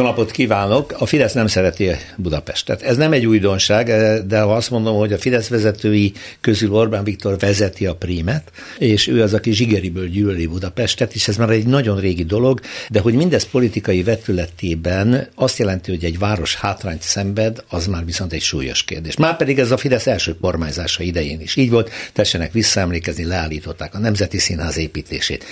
[0.00, 0.94] Jó napot kívánok!
[0.98, 2.82] A Fidesz nem szereti Budapestet.
[2.82, 3.86] Ez nem egy újdonság,
[4.26, 9.06] de ha azt mondom, hogy a Fidesz vezetői közül Orbán Viktor vezeti a prímet, és
[9.06, 12.60] ő az, aki zsigeriből gyűlöli Budapestet, és ez már egy nagyon régi dolog,
[12.90, 18.32] de hogy mindez politikai vetületében azt jelenti, hogy egy város hátrányt szenved, az már viszont
[18.32, 19.16] egy súlyos kérdés.
[19.16, 23.98] Már pedig ez a Fidesz első kormányzása idején is így volt, tessenek visszaemlékezni, leállították a
[23.98, 25.44] Nemzeti Színház építését,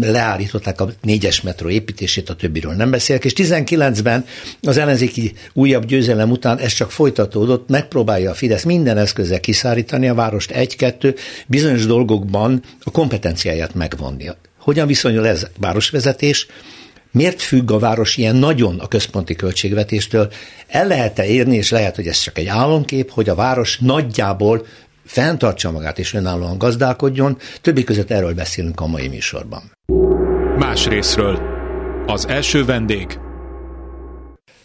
[0.00, 4.24] leállították a négyes metró építését, a többiről nem beszélek, és 19 2009-ben
[4.62, 10.14] az ellenzéki újabb győzelem után ez csak folytatódott, megpróbálja a Fidesz minden eszközzel kiszárítani a
[10.14, 11.14] várost egy-kettő,
[11.46, 14.30] bizonyos dolgokban a kompetenciáját megvonni.
[14.58, 16.46] Hogyan viszonyul ez városvezetés?
[17.12, 20.32] Miért függ a város ilyen nagyon a központi költségvetéstől?
[20.66, 24.66] El lehet-e érni, és lehet, hogy ez csak egy álomkép, hogy a város nagyjából
[25.04, 27.38] fenntartsa magát és önállóan gazdálkodjon.
[27.60, 29.62] Többi között erről beszélünk a mai műsorban.
[30.58, 31.38] Más részről.
[32.06, 33.18] Az első vendég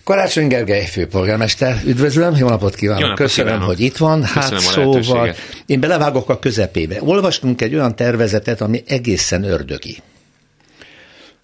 [0.05, 3.75] Karácsony Gergely főpolgármester, üdvözlöm, jó napot kívánok, jó napot köszönöm, kívánok.
[3.75, 4.23] hogy itt van.
[4.23, 6.97] Hát Köszönöm szóval én belevágok a közepébe.
[6.99, 10.01] Olvastunk egy olyan tervezetet, ami egészen ördögi,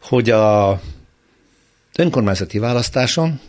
[0.01, 0.79] hogy a
[1.95, 3.39] önkormányzati választáson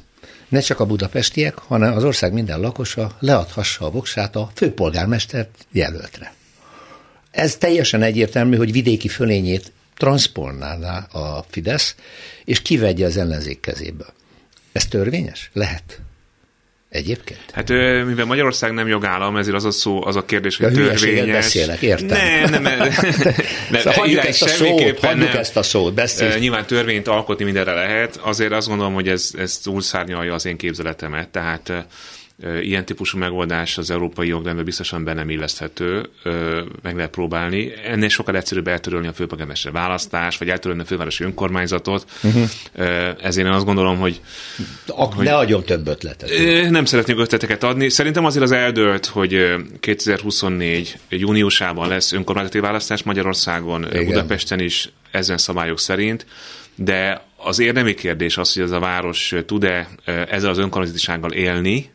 [0.49, 6.35] ne csak a budapestiek, hanem az ország minden lakosa leadhassa a voksát a főpolgármester jelöltre.
[7.31, 11.95] Ez teljesen egyértelmű, hogy vidéki fölényét transzponálná a Fidesz,
[12.45, 14.13] és kivegye az ellenzék kezéből.
[14.73, 15.51] Ez törvényes?
[15.53, 16.01] Lehet.
[16.93, 17.41] Egyébként?
[17.53, 17.69] Hát
[18.07, 21.27] mivel Magyarország nem jogállam, ezért az a szó, az a kérdés, hogy a törvényes.
[21.27, 22.07] beszélek, értem.
[22.09, 22.79] Nem, nem, nem.
[22.79, 22.91] nem
[23.81, 26.39] szóval hagyjuk ezt a szót, hagyjuk ezt a szót, beszélj.
[26.39, 31.29] Nyilván törvényt alkotni mindenre lehet, azért azt gondolom, hogy ez, ez túlszárnyalja az én képzeletemet,
[31.29, 31.73] tehát
[32.63, 36.09] ilyen típusú megoldás az európai jogrendben biztosan be nem illeszthető,
[36.83, 37.73] meg lehet próbálni.
[37.85, 42.07] Ennél sokkal egyszerűbb eltörölni a főpolgármester választás, vagy eltörölni a fővárosi önkormányzatot.
[42.23, 42.49] Uh-huh.
[43.23, 44.21] Ezért én azt gondolom, hogy...
[44.87, 46.31] Ak- hogy ne adjon több ötletet.
[46.71, 47.89] Nem szeretnék ötleteket adni.
[47.89, 54.05] Szerintem azért az eldőlt, hogy 2024 júniusában lesz önkormányzati választás Magyarországon, Igen.
[54.05, 56.27] Budapesten is ezen szabályok szerint,
[56.75, 61.91] de az érdemi kérdés az, hogy ez a város tud-e ezzel az önkormányzatisággal élni,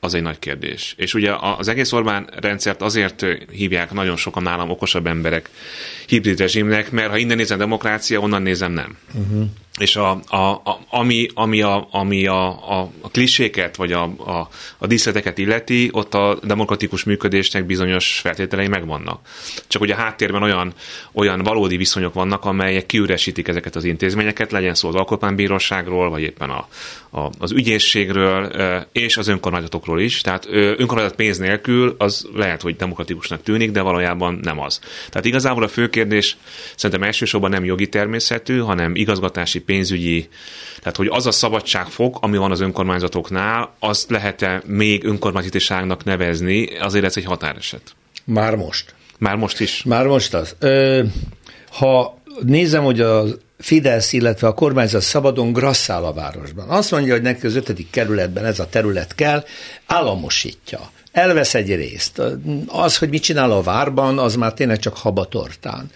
[0.00, 0.94] az egy nagy kérdés.
[0.96, 5.50] És ugye az egész Orbán rendszert azért hívják nagyon sokan nálam okosabb emberek
[6.06, 8.96] hibrid rezsimnek, mert ha innen nézem demokrácia, onnan nézem nem.
[9.14, 9.44] Uh-huh.
[9.78, 12.46] És a, a, a, ami, ami, a, ami a,
[12.80, 18.68] a, a kliséket, vagy a, a, a díszleteket illeti, ott a demokratikus működésnek bizonyos feltételei
[18.68, 19.20] megvannak.
[19.66, 20.72] Csak ugye a háttérben olyan,
[21.12, 26.50] olyan valódi viszonyok vannak, amelyek kiüresítik ezeket az intézményeket, legyen szó az alkotmánybíróságról, vagy éppen
[26.50, 26.68] a,
[27.10, 28.52] a, az ügyészségről,
[28.92, 30.20] és az önkormányzatokról is.
[30.20, 34.80] Tehát önkormányzat pénz nélkül az lehet, hogy demokratikusnak tűnik, de valójában nem az.
[35.08, 36.36] Tehát igazából a fő kérdés
[36.76, 40.28] szerintem elsősorban nem jogi természetű, hanem igazgatási, pénzügyi,
[40.78, 47.04] tehát hogy az a szabadságfok, ami van az önkormányzatoknál, azt lehet-e még önkormányzatiságnak nevezni, azért
[47.04, 47.82] ez egy határeset.
[48.24, 48.94] Már most.
[49.18, 49.82] Már most is.
[49.82, 50.54] Már most az.
[50.58, 51.02] Ö,
[51.70, 53.24] ha nézem, hogy a
[53.58, 56.68] Fidesz, illetve a kormányzat szabadon grasszál a városban.
[56.68, 59.44] Azt mondja, hogy neki az ötödik kerületben ez a terület kell,
[59.86, 62.22] államosítja elvesz egy részt.
[62.66, 65.90] Az, hogy mit csinál a várban, az már tényleg csak habatortán.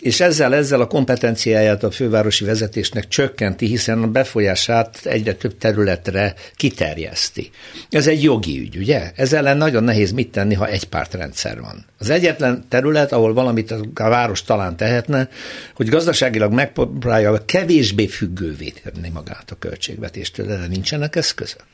[0.00, 6.34] És ezzel, ezzel a kompetenciáját a fővárosi vezetésnek csökkenti, hiszen a befolyását egyre több területre
[6.56, 7.50] kiterjeszti.
[7.90, 9.12] Ez egy jogi ügy, ugye?
[9.16, 11.84] Ez ellen nagyon nehéz mit tenni, ha egy pártrendszer van.
[11.98, 15.28] Az egyetlen terület, ahol valamit a város talán tehetne,
[15.74, 21.64] hogy gazdaságilag megpróbálja kevésbé függővé tenni magát a költségvetéstől, de nincsenek eszközök.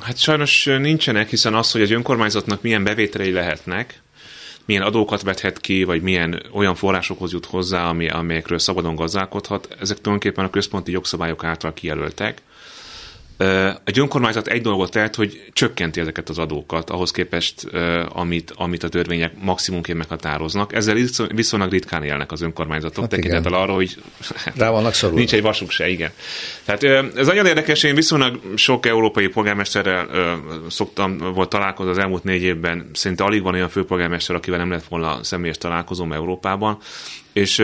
[0.00, 4.02] Hát sajnos nincsenek, hiszen az, hogy egy önkormányzatnak milyen bevételei lehetnek,
[4.64, 10.00] milyen adókat vethet ki, vagy milyen olyan forrásokhoz jut hozzá, ami, amelyekről szabadon gazdálkodhat, ezek
[10.00, 12.42] tulajdonképpen a központi jogszabályok által kijelöltek.
[13.84, 17.66] Egy önkormányzat egy dolgot tehet, hogy csökkenti ezeket az adókat ahhoz képest,
[18.08, 20.74] amit, amit a törvények maximumként meghatároznak.
[20.74, 20.96] Ezzel
[21.34, 23.96] viszonylag ritkán élnek az önkormányzatok, hát tekintettel arra, hogy
[24.54, 25.18] Rá vannak szorulva.
[25.18, 26.10] nincs egy vasuk se, igen.
[26.64, 26.82] Tehát
[27.16, 30.08] ez nagyon érdekes, én viszonylag sok európai polgármesterrel
[30.68, 34.84] szoktam, volt találkozni az elmúlt négy évben, szinte alig van olyan főpolgármester, akivel nem lett
[34.84, 36.78] volna személyes találkozom Európában,
[37.36, 37.62] és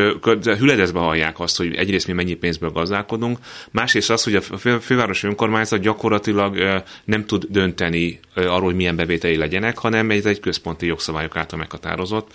[0.58, 3.38] hüledezbe hallják azt, hogy egyrészt mi mennyi pénzből gazdálkodunk,
[3.70, 4.40] másrészt az, hogy a
[4.80, 10.86] fővárosi önkormányzat gyakorlatilag nem tud dönteni arról, hogy milyen bevételi legyenek, hanem ez egy központi
[10.86, 12.30] jogszabályok által meghatározott.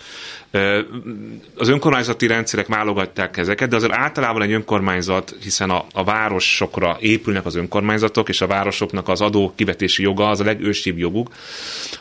[1.55, 7.45] Az önkormányzati rendszerek válogatják ezeket, de azért általában egy önkormányzat, hiszen a, a városokra épülnek
[7.45, 11.29] az önkormányzatok, és a városoknak az adó kivetési joga az a legősibb joguk.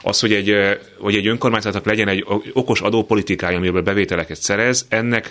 [0.03, 0.55] Az, hogy egy,
[0.99, 5.26] hogy egy önkormányzatnak legyen egy okos adópolitikája, amiből bevételeket szerez, ennek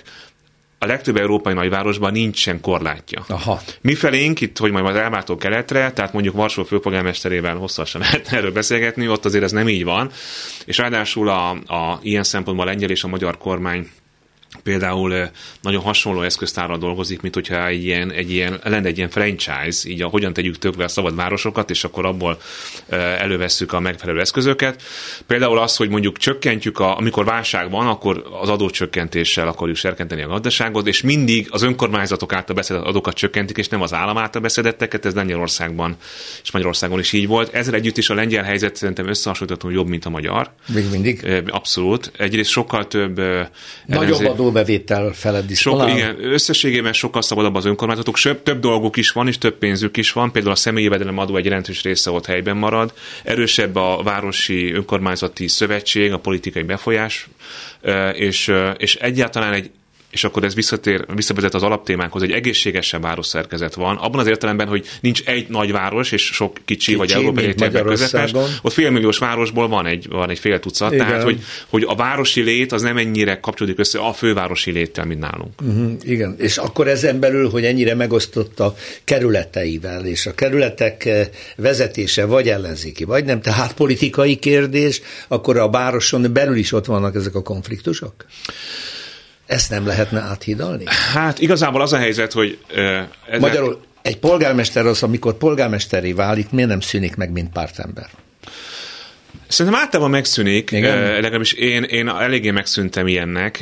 [0.79, 3.25] a legtöbb európai nagyvárosban nincsen korlátja.
[3.27, 3.61] Aha.
[3.93, 9.07] felénk itt, hogy majd az elváltó keletre, tehát mondjuk Varsó főpolgármesterével hosszasan lehet erről beszélgetni,
[9.07, 10.11] ott azért ez nem így van,
[10.65, 13.89] és ráadásul a, a ilyen szempontból a lengyel és a magyar kormány
[14.65, 15.29] például
[15.61, 20.01] nagyon hasonló eszköztárral dolgozik, mint hogyha egy ilyen, egy ilyen, lenne egy ilyen franchise, így
[20.01, 22.37] a hogyan tegyük tökre a szabad városokat, és akkor abból
[23.19, 24.81] elővesszük a megfelelő eszközöket.
[25.27, 30.27] Például az, hogy mondjuk csökkentjük, a, amikor válság van, akkor az adócsökkentéssel akarjuk serkenteni a
[30.27, 35.05] gazdaságot, és mindig az önkormányzatok által beszedett adókat csökkentik, és nem az állam által beszedetteket,
[35.05, 35.95] ez Lengyelországban
[36.43, 37.53] és Magyarországon is így volt.
[37.53, 40.51] Ezzel együtt is a lengyel helyzet szerintem összehasonlítható jobb, mint a magyar.
[40.73, 41.43] Még mindig?
[41.47, 42.11] Abszolút.
[42.17, 43.21] Egyrészt sokkal több...
[43.85, 49.11] Nagyobb adó adóbevétel felett Sok, igen, összességében sokkal szabadabb az önkormányzatok, több, több dolguk is
[49.11, 52.25] van, és több pénzük is van, például a személyi jövedelem adó egy jelentős része ott
[52.25, 52.93] helyben marad,
[53.23, 57.27] erősebb a városi önkormányzati szövetség, a politikai befolyás,
[58.13, 59.71] és, és egyáltalán egy
[60.15, 64.85] és akkor ez visszatér, visszavezet az alaptémánkhoz, egy egészségesebb városszerkezet van, abban az értelemben, hogy
[65.01, 67.53] nincs egy nagy város és sok kicsi, kicsi vagy európai
[67.83, 68.31] közepes,
[68.61, 71.05] ott félmilliós városból van egy, van egy fél tucat, Igen.
[71.05, 75.19] tehát hogy, hogy a városi lét az nem ennyire kapcsolódik össze a fővárosi léttel, mint
[75.19, 75.61] nálunk.
[75.61, 81.27] Uh-huh, igen, és akkor ezen belül, hogy ennyire megosztott a kerületeivel, és a kerületek eh,
[81.55, 87.15] vezetése vagy ellenzéki, vagy nem, tehát politikai kérdés, akkor a városon belül is ott vannak
[87.15, 88.13] ezek a konfliktusok?
[89.45, 90.83] Ezt nem lehetne áthidalni?
[91.13, 92.57] Hát igazából az a helyzet, hogy...
[93.29, 93.39] Uh.
[93.39, 98.09] Magyarul egy polgármester az, amikor polgármesteri válik, miért nem szűnik meg, mint pártember?
[99.47, 101.21] Szerintem általában megszűnik, Igen?
[101.21, 103.59] legalábbis én, én eléggé megszűntem ilyennek,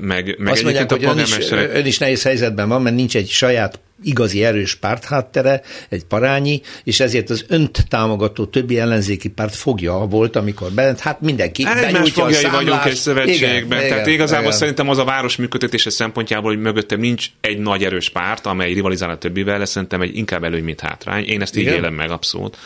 [0.00, 3.28] meg, meg Azt mondják, hogy ön is, ön is nehéz helyzetben van, mert nincs egy
[3.28, 9.92] saját igazi erős pártháttere, egy parányi, és ezért az önt támogató többi ellenzéki párt fogja
[9.92, 13.78] volt, amikor bent, hát mindenki hát egymás fogjai vagyunk egy szövetségben.
[13.78, 14.58] Igen, Tehát igen, igazából igen.
[14.58, 19.10] szerintem az a város működtetése szempontjából, hogy mögöttem nincs egy nagy erős párt, amely rivalizál
[19.10, 21.24] a többivel, lesz szerintem egy inkább előny, mint hátrány.
[21.24, 21.72] Én ezt igen.
[21.72, 22.56] így élem meg abszolút.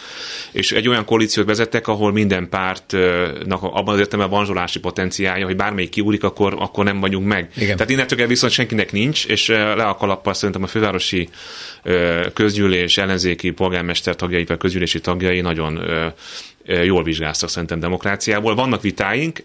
[0.53, 5.57] És egy olyan koalíciót vezettek, ahol minden pártnak abban az értelemben van zsolási potenciálja, hogy
[5.57, 7.51] bármelyik kiúrik, akkor, akkor nem vagyunk meg.
[7.57, 7.77] Igen.
[7.77, 11.20] Tehát innentől viszont senkinek nincs, és le a kalappal szerintem a fővárosi
[12.35, 15.81] közgyűlés, ellenzéki polgármester tagjai, vagy közgyűlési tagjai nagyon
[16.85, 18.55] jól vizsgáztak szerintem demokráciából.
[18.55, 19.43] Vannak vitáink,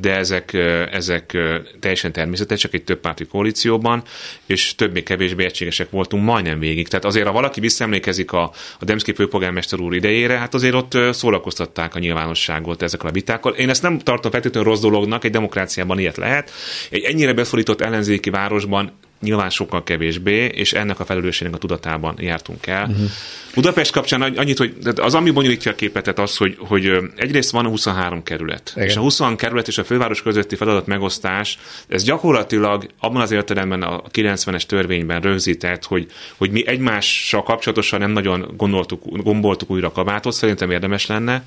[0.00, 0.52] de ezek,
[0.92, 1.38] ezek
[1.80, 4.02] teljesen természetesek egy többpárti koalícióban,
[4.46, 6.88] és többé-kevésbé egységesek voltunk majdnem végig.
[6.88, 8.42] Tehát azért, ha valaki visszaemlékezik a,
[8.78, 13.52] a Demszki főpolgármester úr idejére, hát azért ott szórakoztatták a nyilvánosságot ezekkel a vitákkal.
[13.52, 16.50] Én ezt nem tartom feltétlenül rossz dolognak, egy demokráciában ilyet lehet.
[16.90, 22.66] Egy ennyire beszorított ellenzéki városban nyilván sokkal kevésbé, és ennek a felelősségnek a tudatában jártunk
[22.66, 22.86] el.
[22.86, 23.10] Uh-huh.
[23.54, 28.22] Budapest kapcsán annyit, hogy az, ami bonyolítja a képet, az, hogy, hogy egyrészt van 23
[28.22, 28.88] kerület, Igen.
[28.88, 31.58] és a 23 kerület és a főváros közötti feladat megosztás,
[31.88, 36.06] ez gyakorlatilag abban az értelemben a 90-es törvényben rögzített, hogy,
[36.36, 41.44] hogy mi egymással kapcsolatosan nem nagyon gondoltuk, gomboltuk újra a kabátot, szerintem érdemes lenne.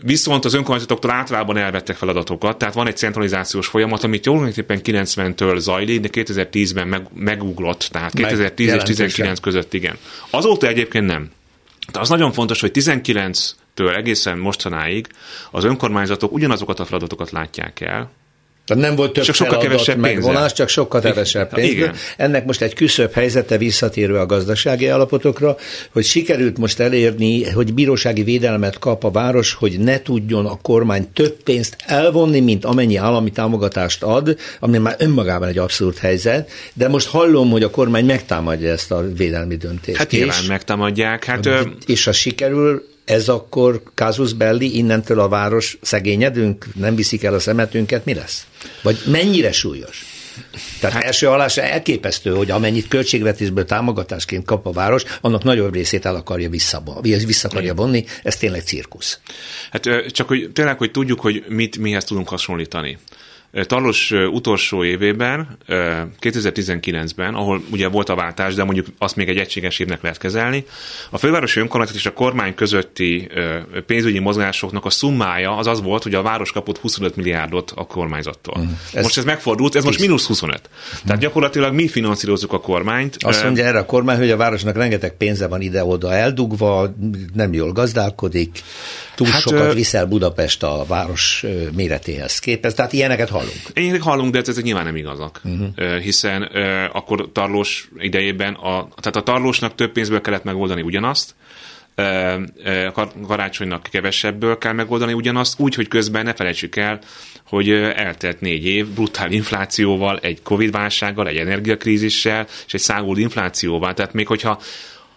[0.00, 6.00] Viszont az önkormányzatoktól általában elvettek feladatokat, tehát van egy centralizációs folyamat, amit jól 90-től zajlik,
[6.00, 9.96] de 2010-ben meg, meguglott, tehát 2010 meg és 19 között igen.
[10.30, 11.30] Azóta egyébként nem.
[11.92, 15.06] De az nagyon fontos, hogy 19-től egészen mostanáig
[15.50, 18.10] az önkormányzatok ugyanazokat a feladatokat látják el,
[18.70, 21.70] tehát nem volt több csak sokkal kevesebb megvonás, csak sokkal kevesebb pénz.
[21.70, 21.94] Igen.
[22.16, 25.56] Ennek most egy küszöbb helyzete visszatérve a gazdasági állapotokra,
[25.92, 31.12] hogy sikerült most elérni, hogy bírósági védelmet kap a város, hogy ne tudjon a kormány
[31.12, 36.88] több pénzt elvonni, mint amennyi állami támogatást ad, ami már önmagában egy abszurd helyzet, de
[36.88, 39.98] most hallom, hogy a kormány megtámadja ezt a védelmi döntést.
[39.98, 41.24] Hát nyilván megtámadják.
[41.24, 41.48] Hát,
[41.86, 47.38] és ha sikerül, ez akkor Kazus Belli, innentől a város szegényedünk, nem viszik el a
[47.38, 48.46] szemetünket, mi lesz?
[48.82, 50.04] Vagy mennyire súlyos?
[50.80, 56.04] Tehát hát, első alásra elképesztő, hogy amennyit költségvetésből támogatásként kap a város, annak nagyobb részét
[56.04, 59.18] el akarja vissza, vissza akarja vonni, ez tényleg cirkusz.
[59.70, 62.98] Hát csak hogy tényleg, hogy tudjuk, hogy mit mihez tudunk hasonlítani.
[63.52, 65.58] Tarlos utolsó évében,
[66.20, 70.64] 2019-ben, ahol ugye volt a váltás, de mondjuk azt még egy egységes évnek lehet kezelni,
[71.10, 73.28] a fővárosi önkormányzat és a kormány közötti
[73.86, 78.58] pénzügyi mozgásoknak a szummája az az volt, hogy a város kapott 25 milliárdot a kormányzattól.
[78.60, 78.68] Mm.
[78.92, 80.60] Ez most ez megfordult, ez most mínusz 25.
[80.60, 81.06] Mm.
[81.06, 83.16] Tehát gyakorlatilag mi finanszírozzuk a kormányt.
[83.20, 86.94] Azt mondja erre a kormány, hogy a városnak rengeteg pénze van ide-oda eldugva,
[87.34, 88.62] nem jól gazdálkodik,
[89.14, 91.44] túl hát, sokat viszel Budapest a város
[91.76, 92.76] méretéhez képest.
[92.76, 93.68] Tehát ilyeneket hallunk.
[93.74, 95.40] Én hallunk, de ezek nyilván nem igazak.
[95.44, 95.96] Uh-huh.
[95.96, 96.42] Hiszen
[96.92, 101.34] akkor Tarlós idejében, a, tehát a Tarlósnak több pénzből kellett megoldani ugyanazt,
[103.26, 106.98] karácsonynak kevesebből kell megoldani ugyanazt, úgy, hogy közben ne felejtsük el,
[107.44, 113.94] hogy eltelt négy év brutál inflációval, egy Covid-válsággal, egy energiakrízissel, és egy szágult inflációval.
[113.94, 114.60] Tehát még hogyha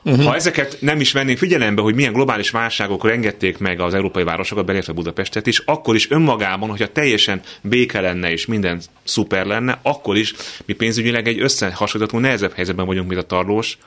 [0.05, 0.23] Uh-huh.
[0.23, 4.65] Ha ezeket nem is vennénk figyelembe, hogy milyen globális válságok rengették meg az európai városokat,
[4.65, 10.17] belépve Budapestet is, akkor is önmagában, hogyha teljesen béke lenne és minden szuper lenne, akkor
[10.17, 10.33] is
[10.65, 13.77] mi pénzügyileg egy összehasonlítható nehezebb helyzetben vagyunk, mint a tarlós,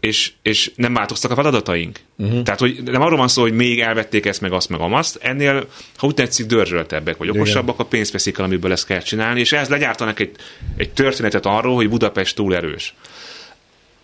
[0.00, 2.00] és, és nem változtak a feladataink.
[2.16, 2.42] Uh-huh.
[2.42, 5.66] Tehát, hogy nem arról van szó, hogy még elvették ezt, meg azt, meg amazt, ennél,
[5.96, 9.52] ha úgy tetszik, dörzsöltebbek, vagy okosabbak, a pénzt veszik el, amiből ezt kell csinálni, és
[9.52, 10.30] ez legyártanak egy,
[10.76, 12.94] egy történetet arról, hogy Budapest túl erős.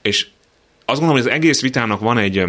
[0.06, 0.26] És
[0.84, 2.44] azt gondolom, hogy az egész vitának van egy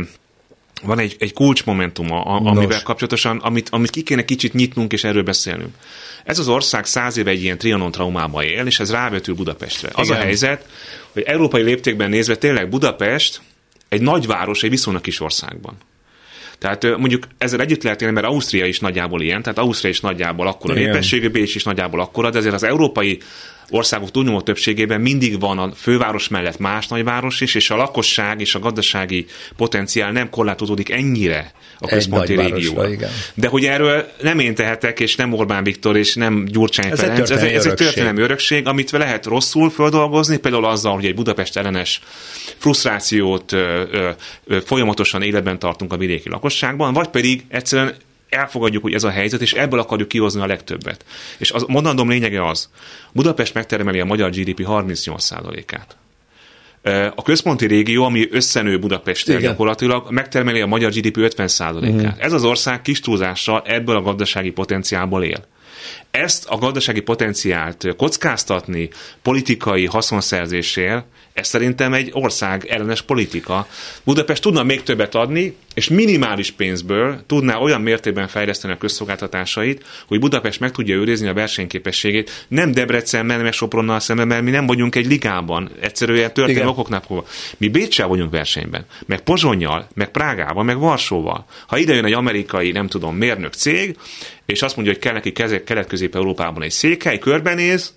[0.83, 2.83] van egy, egy kulcsmomentuma, amivel Nos.
[2.83, 5.75] kapcsolatosan, amit, amit ki kéne kicsit nyitnunk és erről beszélnünk.
[6.23, 9.89] Ez az ország száz éve egy ilyen trianon traumába él, és ez rávetül Budapestre.
[9.93, 10.19] Az Igen.
[10.19, 10.67] a helyzet,
[11.11, 13.41] hogy európai léptékben nézve tényleg Budapest
[13.89, 15.77] egy nagyváros egy viszonylag kis országban.
[16.57, 20.47] Tehát mondjuk ezzel együtt lehet élni, mert Ausztria is nagyjából ilyen, tehát Ausztria is nagyjából
[20.47, 23.19] akkora népességű, Bécs is nagyjából akkora, de azért az európai
[23.69, 28.55] országok túlnyomó többségében mindig van a főváros mellett más nagyváros is, és a lakosság és
[28.55, 32.97] a gazdasági potenciál nem korlátozódik ennyire a központi régióban.
[33.33, 37.29] De hogy erről nem én tehetek, és nem Orbán Viktor, és nem Gyurcsány ez Ferenc,
[37.29, 41.57] egy ez, ez egy történelmi örökség, amit lehet rosszul földolgozni, például azzal, hogy egy Budapest
[41.57, 42.01] ellenes
[42.57, 44.09] frusztrációt ö, ö,
[44.45, 47.95] ö, folyamatosan életben tartunk a vidéki lakosságban, vagy pedig egyszerűen
[48.29, 51.05] elfogadjuk, hogy ez a helyzet, és ebből akarjuk kihozni a legtöbbet.
[51.37, 52.69] És az mondandóm lényege az,
[53.11, 55.97] Budapest megtermeli a magyar GDP 38%-át.
[57.15, 61.75] A központi régió, ami összenő Budapesttel gyakorlatilag, megtermeli a magyar GDP 50%-át.
[61.75, 62.13] Uh-huh.
[62.17, 65.45] Ez az ország kis túlzással ebből a gazdasági potenciálból él.
[66.11, 68.89] Ezt a gazdasági potenciált kockáztatni
[69.21, 71.05] politikai haszonszerzésél,
[71.37, 73.67] ez szerintem egy ország ellenes politika.
[74.03, 80.19] Budapest tudna még többet adni, és minimális pénzből tudná olyan mértékben fejleszteni a közszolgáltatásait, hogy
[80.19, 84.95] Budapest meg tudja őrizni a versenyképességét, nem Debrecenben, meg Sopronnal szemben, mert mi nem vagyunk
[84.95, 87.25] egy ligában, egyszerűen történelmi okoknál fogva.
[87.57, 91.45] Mi Bécsel vagyunk versenyben, meg Pozsonyjal, meg Prágával, meg Varsóval.
[91.67, 93.97] Ha ide jön egy amerikai, nem tudom, mérnök cég,
[94.45, 95.31] és azt mondja, hogy kell neki
[95.97, 97.95] kelet-közép-európában egy székhely, körbenéz,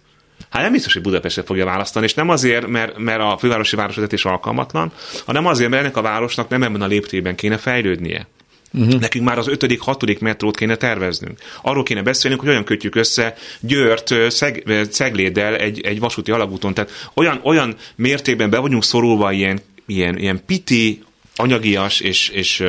[0.50, 4.24] Hát nem biztos, hogy Budapestet fogja választani, és nem azért, mert, mert a fővárosi városvezetés
[4.24, 4.92] alkalmatlan,
[5.26, 8.26] hanem azért, mert ennek a városnak nem ebben a léptében kéne fejlődnie.
[8.72, 9.00] Uh-huh.
[9.00, 11.38] Nekünk már az ötödik, hatodik metrót kéne terveznünk.
[11.62, 16.74] Arról kéne beszélnünk, hogy olyan kötjük össze Győrt Szeg, Cegléddel egy, egy vasúti alagúton.
[16.74, 21.02] Tehát olyan, olyan mértékben be vagyunk szorulva ilyen, ilyen, ilyen piti,
[21.36, 22.64] anyagias és, és,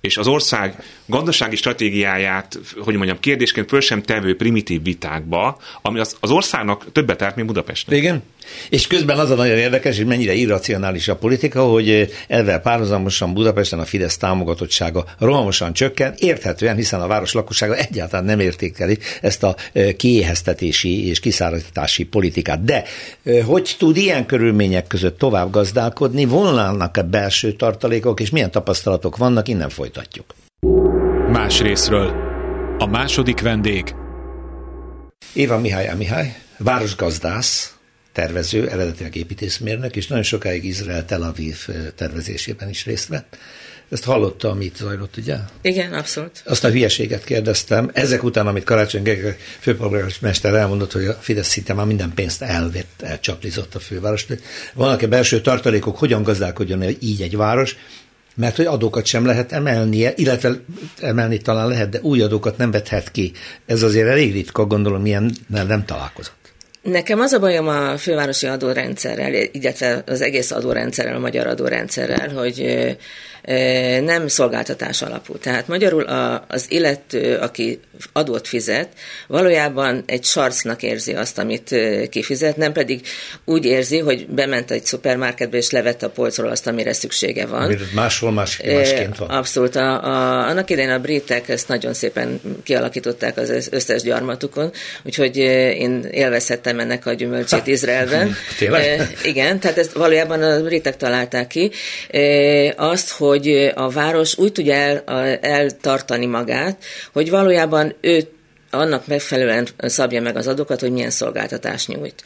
[0.00, 6.16] és az ország gazdasági stratégiáját, hogy mondjam, kérdésként föl sem tevő primitív vitákba, ami az,
[6.20, 7.98] az országnak többet árt, mint Budapestnek.
[7.98, 8.22] Igen.
[8.68, 13.78] És közben az a nagyon érdekes, hogy mennyire irracionális a politika, hogy ezzel párhuzamosan Budapesten
[13.78, 19.56] a Fidesz támogatottsága rohamosan csökken, érthetően, hiszen a város lakossága egyáltalán nem értékeli ezt a
[19.72, 22.64] e, kiéheztetési és kiszállítási politikát.
[22.64, 22.84] De
[23.24, 29.48] e, hogy tud ilyen körülmények között tovább gazdálkodni, vonulnának-e belső tartalékok, és milyen tapasztalatok vannak,
[29.48, 30.34] innen folytatjuk.
[31.32, 32.26] Más részről.
[32.78, 33.94] A második vendég.
[35.32, 37.76] Éva Mihály Mihály, városgazdász,
[38.12, 43.36] tervező, eredetileg építészmérnök, és nagyon sokáig Izrael Tel Aviv tervezésében is részt vett.
[43.90, 45.36] Ezt hallotta, amit zajlott, ugye?
[45.60, 46.42] Igen, abszolút.
[46.44, 47.90] Azt a hülyeséget kérdeztem.
[47.92, 53.02] Ezek után, amit Karácsony Gergely főpolgármester elmondott, hogy a Fidesz szinte már minden pénzt elvett,
[53.02, 54.40] elcsaplizott a fővárost.
[54.74, 57.76] Vannak-e belső tartalékok, hogyan gazdálkodjon így egy város?
[58.38, 60.60] Mert hogy adókat sem lehet emelnie, illetve
[61.00, 63.32] emelni talán lehet, de új adókat nem vethet ki.
[63.66, 66.36] Ez azért elég ritka, gondolom, ilyen nem, találkozott.
[66.82, 72.86] Nekem az a bajom a fővárosi adórendszerrel, illetve az egész adórendszerrel, a magyar adórendszerrel, hogy
[74.04, 75.38] nem szolgáltatás alapú.
[75.38, 76.02] Tehát magyarul
[76.48, 77.80] az illető, aki
[78.12, 78.88] adót fizet,
[79.26, 81.74] valójában egy sarcnak érzi azt, amit
[82.10, 83.00] kifizet, nem pedig
[83.44, 87.62] úgy érzi, hogy bement egy szupermarketbe és levette a polcról azt, amire szüksége van.
[87.62, 89.28] Amire máshol más, másként van.
[89.28, 89.76] Abszolút.
[89.76, 96.08] A, a, annak idején a britek ezt nagyon szépen kialakították az összes gyarmatukon, úgyhogy én
[96.10, 98.34] élvezhettem ennek a gyümölcsét Izraelben.
[98.58, 99.18] Tényleg?
[99.24, 101.70] Igen, tehát ezt valójában a britek találták ki.
[102.76, 103.37] Azt, hogy
[103.74, 105.02] a város úgy tudja el,
[105.40, 108.28] eltartani magát, hogy valójában ő
[108.70, 112.22] annak megfelelően szabja meg az adókat, hogy milyen szolgáltatást nyújt.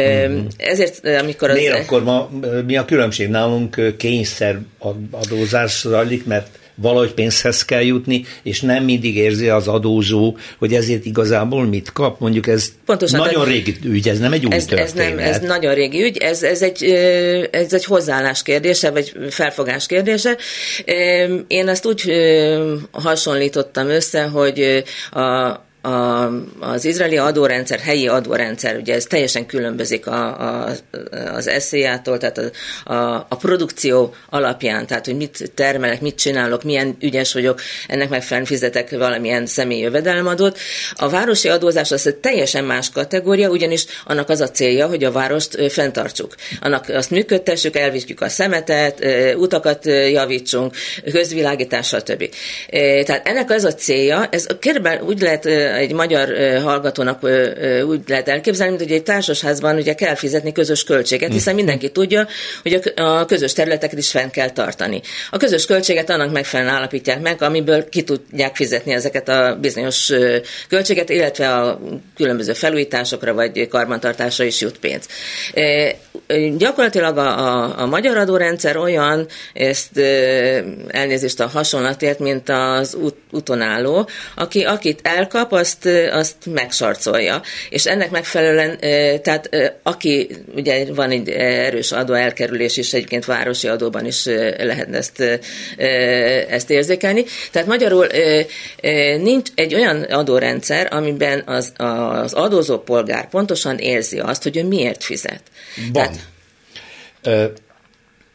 [0.00, 0.46] Mm-hmm.
[0.56, 1.56] Ezért, amikor az...
[1.56, 2.30] Miért akkor ma,
[2.66, 3.28] mi a különbség?
[3.28, 4.58] Nálunk kényszer
[5.10, 11.04] adózás zajlik, mert valahogy pénzhez kell jutni, és nem mindig érzi az adózó, hogy ezért
[11.04, 12.20] igazából mit kap.
[12.20, 15.74] Mondjuk ez Pontosan, nagyon régi ügy, ez nem egy új ez, ez, nem, ez nagyon
[15.74, 16.84] régi ügy, ez, ez, egy,
[17.50, 20.36] ez egy hozzáállás kérdése, vagy felfogás kérdése.
[21.46, 22.12] Én azt úgy
[22.92, 26.26] hasonlítottam össze, hogy a a,
[26.60, 30.70] az izraeli adórendszer, helyi adórendszer, ugye ez teljesen különbözik a, a,
[31.34, 36.96] az SZIA-tól, tehát a, a, a produkció alapján, tehát hogy mit termelek, mit csinálok, milyen
[37.00, 40.58] ügyes vagyok, ennek megfelelően fizetek valamilyen személyi jövedelemadót.
[40.94, 45.12] A városi adózás az egy teljesen más kategória, ugyanis annak az a célja, hogy a
[45.12, 46.34] várost fenntartsuk.
[46.60, 49.04] Annak azt működtessük, elvigyük a szemetet,
[49.36, 50.74] utakat javítsunk,
[51.12, 52.28] közvilágítás, stb.
[53.04, 56.28] Tehát ennek az a célja, ez körülbelül úgy lehet egy magyar
[56.62, 57.22] hallgatónak
[57.86, 62.26] úgy lehet elképzelni, mint hogy egy társasházban ugye kell fizetni közös költséget, hiszen mindenki tudja,
[62.62, 65.00] hogy a közös területeket is fenn kell tartani.
[65.30, 70.12] A közös költséget annak megfelelően állapítják meg, amiből ki tudják fizetni ezeket a bizonyos
[70.68, 71.80] költséget, illetve a
[72.16, 75.06] különböző felújításokra vagy karbantartásra is jut pénz.
[76.56, 79.98] Gyakorlatilag a, a, a magyar adórendszer olyan, ezt
[80.88, 87.42] elnézést a hasonlatért, mint az út, utonálló, aki akit elkap, azt, azt megsarcolja.
[87.68, 88.78] És ennek megfelelően,
[89.22, 89.48] tehát
[89.82, 94.24] aki, ugye van egy erős adó elkerülés is, egyébként városi adóban is
[94.58, 95.40] lehetne ezt,
[96.48, 97.24] ezt érzékelni.
[97.50, 98.06] Tehát magyarul
[99.18, 105.04] nincs egy olyan adórendszer, amiben az, az adózó polgár pontosan érzi azt, hogy ő miért
[105.04, 105.42] fizet.
[105.92, 106.10] Van.
[107.22, 107.52] Tehát,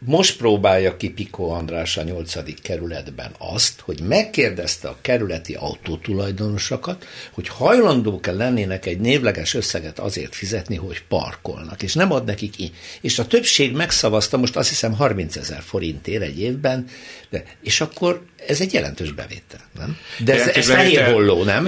[0.05, 2.61] most próbálja ki Piko András a 8.
[2.61, 10.75] kerületben azt, hogy megkérdezte a kerületi autótulajdonosokat, hogy hajlandók-e lennének egy névleges összeget azért fizetni,
[10.75, 12.73] hogy parkolnak, és nem ad nekik így.
[13.01, 16.87] És a többség megszavazta, most azt hiszem 30 ezer forintért egy évben,
[17.29, 19.97] de, és akkor ez egy jelentős bevétel, nem?
[20.17, 21.67] De ez, ez fehér holló, nem?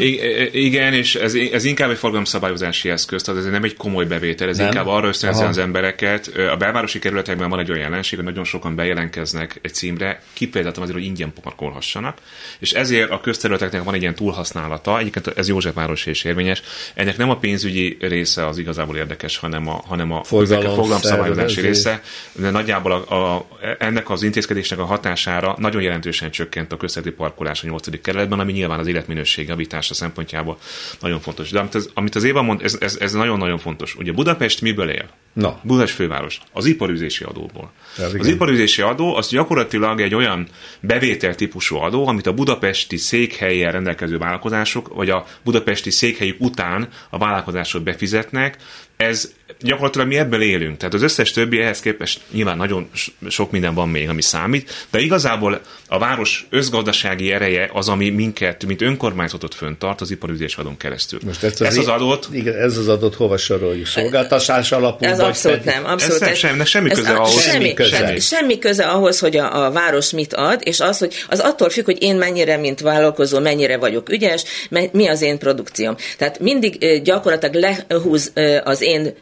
[0.51, 4.57] Igen, és ez, ez inkább egy forgalomszabályozási eszköz, tehát ez nem egy komoly bevétel, ez
[4.57, 4.65] nem?
[4.65, 6.31] inkább arra ösztönzi az embereket.
[6.51, 10.98] A belvárosi kerületekben van egy olyan jelenség, hogy nagyon sokan bejelentkeznek egy címre, kipéldáltam azért,
[10.98, 12.17] hogy ingyen parkolhassanak,
[12.60, 16.62] és ezért a közterületeknek van egy ilyen túlhasználata, egyébként ez Józsefváros is érvényes,
[16.93, 22.01] ennek nem a pénzügyi része az igazából érdekes, hanem a, hanem a forgalomszabályozási része,
[22.32, 23.47] de nagyjából a, a,
[23.80, 28.01] ennek az intézkedésnek a hatására nagyon jelentősen csökkent csökkent a közterületi parkolás a 8.
[28.01, 30.58] kerületben, ami nyilván az életminőség javítása szempontjából
[30.99, 31.49] nagyon fontos.
[31.49, 33.95] De amit az, amit az Éva mond, ez, ez, ez nagyon-nagyon fontos.
[33.95, 35.10] Ugye Budapest miből él?
[35.34, 35.60] Na.
[35.63, 36.39] Budapest főváros.
[36.53, 37.71] Az iparüzési adóból.
[37.97, 40.47] Ez az iparüzési adó az gyakorlatilag egy olyan
[40.80, 47.17] bevétel típusú adó, amit a budapesti székhelyen rendelkező vállalkozások, vagy a budapesti székhelyük után a
[47.17, 48.58] vállalkozások befizetnek,
[48.97, 50.77] ez gyakorlatilag mi ebből élünk.
[50.77, 52.89] Tehát az összes többi ehhez képest nyilván nagyon
[53.29, 58.65] sok minden van még, ami számít, de igazából a város özgazdasági ereje az, ami minket,
[58.65, 61.19] mint önkormányzatot föntart az iparüzés adón keresztül.
[61.25, 62.27] Most ezt az, ez az adót...
[62.31, 63.86] Igen, ez az adót hova soroljuk?
[63.86, 65.05] Szolgáltatás alapú?
[65.05, 65.73] Ez abszolút pedig...
[65.73, 65.91] nem.
[65.91, 67.43] Abszolút ez, ez sem, semmi köze ez ahhoz.
[67.43, 67.97] Semmi, köze.
[67.97, 71.69] Semmi, semmi köze ahhoz, hogy a, a város mit ad, és az, hogy az attól
[71.69, 74.43] függ, hogy én mennyire, mint vállalkozó, mennyire vagyok ügyes,
[74.91, 75.95] mi az én produkcióm.
[76.17, 77.55] Tehát mindig gyakorlatilag
[77.88, 78.31] lehúz
[78.63, 79.13] az én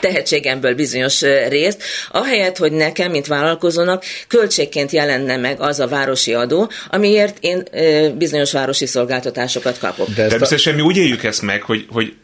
[0.00, 6.70] tehetségemből bizonyos részt, ahelyett, hogy nekem, mint vállalkozónak költségként jelenne meg az a városi adó,
[6.90, 7.62] amiért én
[8.18, 10.08] bizonyos városi szolgáltatásokat kapok.
[10.08, 12.14] De Természetesen mi úgy éljük ezt meg, hogy, hogy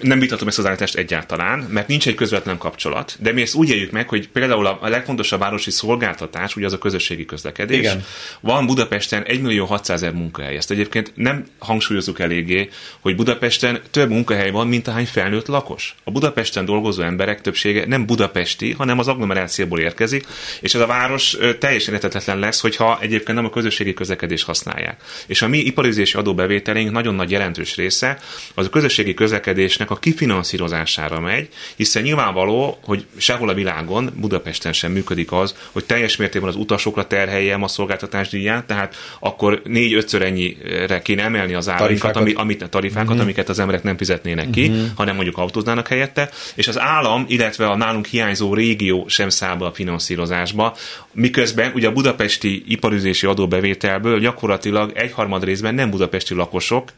[0.00, 3.68] nem vitatom ezt az állítást egyáltalán, mert nincs egy közvetlen kapcsolat, de mi ezt úgy
[3.68, 7.78] éljük meg, hogy például a legfontosabb városi szolgáltatás, ugye az a közösségi közlekedés.
[7.78, 8.04] Igen.
[8.40, 10.56] Van Budapesten 1 millió 600 ezer munkahely.
[10.56, 12.68] Ezt egyébként nem hangsúlyozzuk eléggé,
[13.00, 15.94] hogy Budapesten több munkahely van, mint ahány felnőtt lakos.
[16.04, 20.26] A Budapesten dolgozó emberek többsége nem budapesti, hanem az agglomerációból érkezik,
[20.60, 25.02] és ez a város teljesen értetetlen lesz, hogyha egyébként nem a közösségi közlekedést használják.
[25.26, 28.18] És a mi iparizési adóbevételénk nagyon nagy jelentős része
[28.54, 34.72] az a közösségi közlekedés közlekedésnek a kifinanszírozására megy, hiszen nyilvánvaló, hogy sehol a világon, Budapesten
[34.72, 40.22] sem működik az, hogy teljes mértékben az utasokra terheljem a szolgáltatás díját, tehát akkor négy-ötször
[40.22, 43.22] ennyire kéne emelni az árainkat, ami, amit, tarifákat, uh-huh.
[43.22, 44.86] amiket az emberek nem fizetnének ki, uh-huh.
[44.94, 49.64] hanem mondjuk autóznának helyette, és az állam, illetve a nálunk hiányzó régió sem száll be
[49.64, 50.76] a finanszírozásba,
[51.12, 56.90] miközben ugye a budapesti iparüzési adóbevételből gyakorlatilag egyharmad részben nem budapesti lakosok,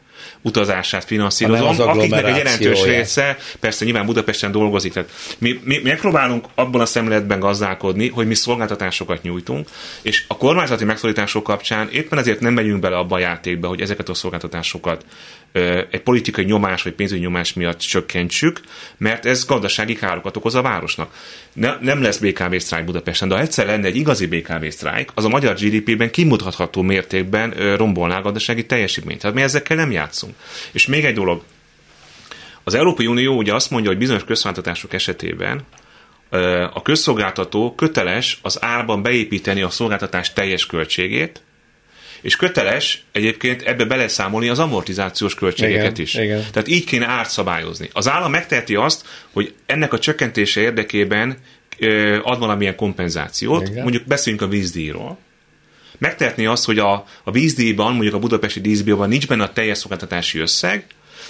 [0.45, 4.93] utazását finanszírozom, akiknek egy jelentős része, persze nyilván Budapesten dolgozik.
[4.93, 9.69] Tehát mi, mi megpróbálunk abban a szemléletben gazdálkodni, hogy mi szolgáltatásokat nyújtunk,
[10.01, 14.09] és a kormányzati megszorítások kapcsán éppen ezért nem megyünk bele abba a játékba, hogy ezeket
[14.09, 15.05] a szolgáltatásokat
[15.91, 18.61] egy politikai nyomás vagy pénzügyi nyomás miatt csökkentsük,
[18.97, 21.13] mert ez gazdasági károkat okoz a városnak.
[21.55, 25.25] Ne, nem lesz BKV sztrájk Budapesten, de ha egyszer lenne egy igazi BKV sztrájk, az
[25.25, 29.19] a magyar GDP-ben kimutatható mértékben rombolná a gazdasági teljesítményt.
[29.19, 30.33] Tehát mi ezekkel nem játszunk.
[30.71, 31.43] És még egy dolog.
[32.63, 35.65] Az Európai Unió ugye azt mondja, hogy bizonyos közszolgáltatások esetében
[36.73, 41.41] a közszolgáltató köteles az árban beépíteni a szolgáltatás teljes költségét,
[42.25, 46.13] és köteles egyébként ebbe beleszámolni az amortizációs költségeket igen, is.
[46.13, 46.45] Igen.
[46.51, 47.89] Tehát így kéne árt szabályozni.
[47.93, 51.37] Az állam megteheti azt, hogy ennek a csökkentése érdekében
[52.21, 53.81] ad valamilyen kompenzációt, igen.
[53.83, 55.17] mondjuk beszéljünk a vízdíjról,
[55.97, 60.39] megtehetné azt, hogy a, a vízdíjban, mondjuk a budapesti díjban nincs benne a teljes szolgáltatási
[60.39, 60.85] összeg,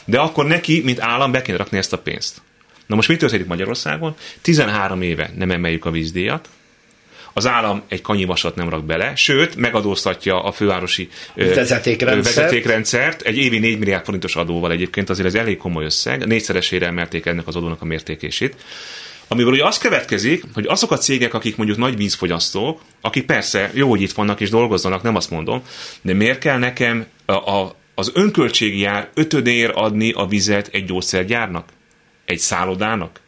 [0.06, 2.42] de akkor neki, mint állam, be kéne rakni ezt a pénzt.
[2.86, 4.16] Na most mi történik Magyarországon?
[4.42, 6.50] 13 éve nem emeljük a vízdíjat,
[7.38, 12.36] az állam egy kanyivasat nem rak bele, sőt, megadóztatja a fővárosi vezetékrendszert.
[12.36, 17.26] vezetékrendszert egy évi 4 milliárd forintos adóval egyébként, azért ez elég komoly összeg, négyszeresére emelték
[17.26, 18.56] ennek az adónak a mértékését.
[19.28, 23.90] Amiből ugye az következik, hogy azok a cégek, akik mondjuk nagy vízfogyasztók, akik persze jó,
[23.90, 25.62] hogy itt vannak és dolgozzanak, nem azt mondom,
[26.02, 31.70] de miért kell nekem a, a, az önköltségi jár ötödér adni a vizet egy gyógyszergyárnak?
[32.26, 33.20] Egy szállodának?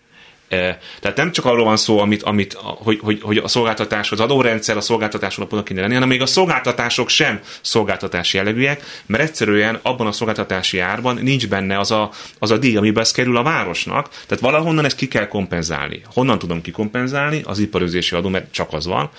[0.47, 4.77] Tehát nem csak arról van szó, amit, amit, hogy, hogy, hogy a szolgáltatás, az adórendszer
[4.77, 10.07] a szolgáltatás alapon kéne lenni, hanem még a szolgáltatások sem szolgáltatási jellegűek, mert egyszerűen abban
[10.07, 14.09] a szolgáltatási árban nincs benne az a, az a díj, amiben ez kerül a városnak.
[14.09, 16.01] Tehát valahonnan ezt ki kell kompenzálni.
[16.13, 17.41] Honnan tudom kikompenzálni?
[17.43, 19.09] Az iparőzési adó, mert csak az van.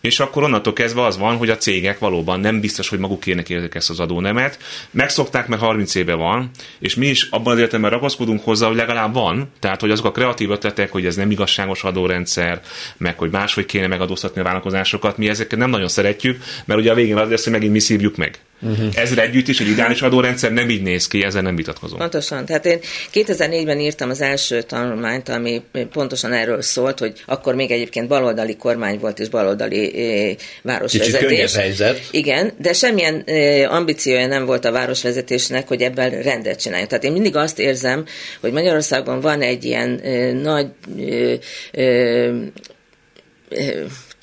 [0.00, 3.48] És akkor onnantól kezdve az van, hogy a cégek valóban nem biztos, hogy maguk kérnek
[3.48, 4.58] érzik ezt az adónemet.
[4.90, 9.14] Megszokták, mert 30 éve van, és mi is abban az értelemben ragaszkodunk hozzá, hogy legalább
[9.14, 12.60] van, tehát hogy azok a kreatív ötletek, hogy ez nem igazságos adórendszer,
[12.96, 16.94] meg hogy máshogy kéne megadóztatni a vállalkozásokat, mi ezeket nem nagyon szeretjük, mert ugye a
[16.94, 18.38] végén az lesz, hogy megint mi szívjuk meg.
[18.62, 18.88] Uh-huh.
[18.94, 21.98] Ezzel együtt is egy ideális adórendszer nem így néz ki, ezzel nem vitatkozom.
[21.98, 22.44] Pontosan.
[22.44, 22.78] Tehát én
[23.12, 28.98] 2004-ben írtam az első tanulmányt, ami pontosan erről szólt, hogy akkor még egyébként baloldali kormány
[28.98, 31.54] volt és baloldali eh, városvezetés.
[31.54, 32.00] helyzet.
[32.10, 36.88] Igen, de semmilyen eh, ambíciója nem volt a városvezetésnek, hogy ebben rendet csináljon.
[36.88, 38.04] Tehát én mindig azt érzem,
[38.40, 40.66] hogy Magyarországon van egy ilyen eh, nagy
[40.98, 41.38] eh,
[41.72, 42.34] eh,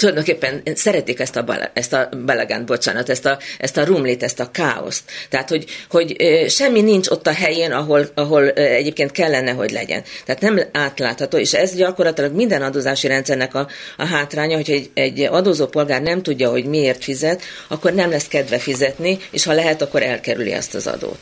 [0.03, 4.39] tulajdonképpen szeretik ezt a, bele, ezt a belegán, bocsánat, ezt a, ezt a rumlit, ezt
[4.39, 5.03] a káoszt.
[5.29, 6.15] Tehát, hogy, hogy
[6.49, 10.03] semmi nincs ott a helyén, ahol, ahol egyébként kellene, hogy legyen.
[10.25, 15.21] Tehát nem átlátható, és ez gyakorlatilag minden adózási rendszernek a, a hátránya, hogy egy, egy
[15.21, 19.81] adózó polgár nem tudja, hogy miért fizet, akkor nem lesz kedve fizetni, és ha lehet,
[19.81, 21.19] akkor elkerüli ezt az adót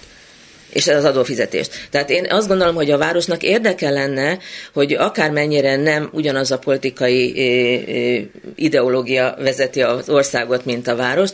[0.73, 1.87] és az adófizetést.
[1.89, 4.37] Tehát én azt gondolom, hogy a városnak érdeke lenne,
[4.73, 7.33] hogy akármennyire nem ugyanaz a politikai
[8.55, 11.29] ideológia vezeti az országot, mint a város,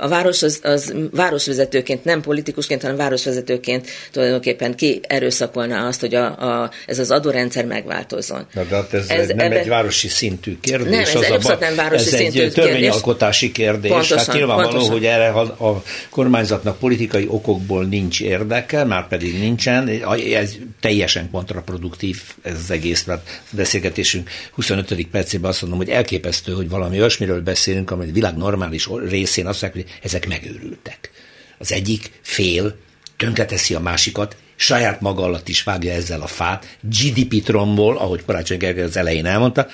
[0.00, 6.24] a város az, az városvezetőként, nem politikusként, hanem városvezetőként tulajdonképpen ki erőszakolná azt, hogy a,
[6.24, 8.46] a, ez az adórendszer megváltozzon.
[8.54, 9.60] Na, de hát ez, ez nem ebbe...
[9.60, 11.12] egy városi szintű kérdés.
[11.12, 13.90] Nem, ez az a, nem városi ez szintű egy törvényalkotási kérdés.
[13.90, 14.92] Pontosan, hát nyilvánvaló, pontosan.
[14.92, 19.88] hogy erre a, a kormányzatnak politikai okokból nincs érdeke, érdeke, már pedig nincsen.
[20.32, 25.06] Ez teljesen kontraproduktív ez az egész, mert beszélgetésünk 25.
[25.06, 29.62] percében azt mondom, hogy elképesztő, hogy valami olyasmiről beszélünk, amely a világ normális részén azt
[29.62, 31.10] mondják, hogy ezek megőrültek.
[31.58, 32.76] Az egyik fél
[33.16, 38.58] tönkreteszi a másikat, saját maga alatt is vágja ezzel a fát, GDP trombol, ahogy Karácsony
[38.58, 39.66] Gergely az elején elmondta,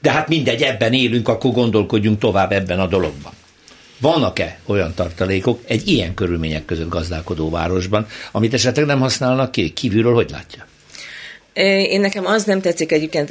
[0.00, 3.32] de hát mindegy, ebben élünk, akkor gondolkodjunk tovább ebben a dologban.
[4.00, 9.70] Vannak-e olyan tartalékok egy ilyen körülmények között gazdálkodó városban, amit esetleg nem használnak ki?
[9.70, 10.66] Kívülről hogy látja?
[11.62, 13.28] Én nekem az nem tetszik, egyébként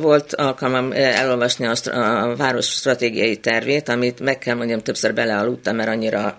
[0.00, 6.34] volt alkalmam elolvasni a, város stratégiai tervét, amit meg kell mondjam, többször belealudtam, mert annyira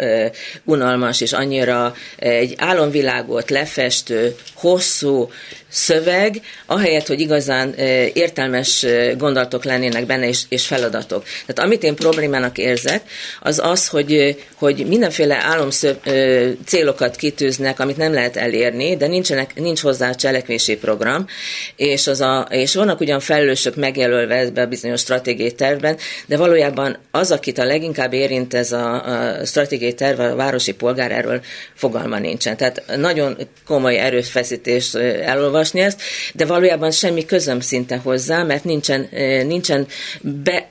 [0.64, 5.30] unalmas, és annyira egy álomvilágot lefestő, hosszú,
[5.70, 7.74] szöveg, ahelyett, hogy igazán
[8.14, 8.86] értelmes
[9.18, 11.24] gondolatok lennének benne, és, és feladatok.
[11.24, 13.02] Tehát amit én problémának érzek,
[13.42, 15.96] az az, hogy, hogy mindenféle álomszöv,
[16.66, 21.26] célokat kitűznek, amit nem lehet elérni, de nincsenek, nincs hozzá cselekvési program,
[21.76, 26.98] és, az a, és vannak ugyan felelősök megjelölve ebbe a bizonyos stratégiai tervben, de valójában
[27.12, 31.42] az, akit a leginkább érint ez a, a stratégiai terv, a városi polgár, erről
[31.74, 32.58] fogalma nincsen.
[32.58, 34.96] Tehát nagyon komoly erőfeszítés
[35.68, 36.02] elolvasni ezt,
[36.34, 39.10] de valójában semmi közöm szinte hozzá, mert nincsen,
[39.46, 39.88] nincsen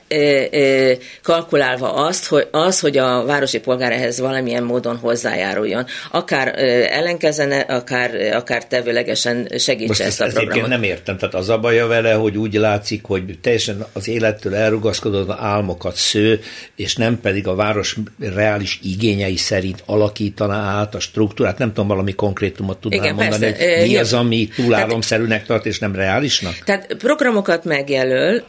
[0.07, 5.85] bekalkulálva azt, hogy, az, hogy a városi polgár ehhez valamilyen módon hozzájáruljon.
[6.11, 6.53] Akár
[6.91, 10.69] ellenkezene, akár, akár tevőlegesen segítse Most ezt, ezt a programot.
[10.69, 15.29] nem értem, tehát az a baja vele, hogy úgy látszik, hogy teljesen az élettől elrugaszkodott
[15.39, 16.39] álmokat sző,
[16.75, 21.57] és nem pedig a város reális igényei szerint alakítaná át a struktúrát.
[21.57, 23.79] Nem tudom, valami konkrétumot tudnám Igen, mondani, persze.
[23.79, 24.49] hogy mi az, ami
[24.81, 26.53] túlálomszerűnek tart, és nem reálisnak?
[26.65, 28.43] Tehát programokat megjelöl,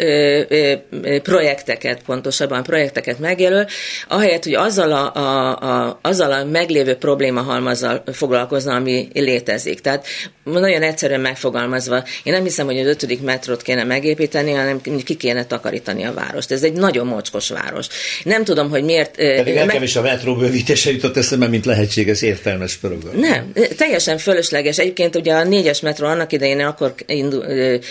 [1.23, 3.67] projekteket pontosabban, projekteket megjelöl,
[4.09, 9.81] ahelyett, hogy azzal a, a, a, azzal a meglévő problémahalmazzal foglalkozna, ami létezik.
[9.81, 10.07] Tehát
[10.45, 15.45] nagyon egyszerűen megfogalmazva, én nem hiszem, hogy az ötödik metrót kéne megépíteni, hanem ki kéne
[15.45, 16.51] takarítani a várost.
[16.51, 17.87] Ez egy nagyon mocskos város.
[18.25, 19.17] Nem tudom, hogy miért...
[19.17, 19.83] Pedig nekem meg...
[19.83, 23.21] is a metró bővítése jutott eszembe, mint lehetséges értelmes program.
[23.21, 24.79] Nem, teljesen fölösleges.
[24.79, 27.45] Egyébként ugye a négyes metró annak idején akkor indul,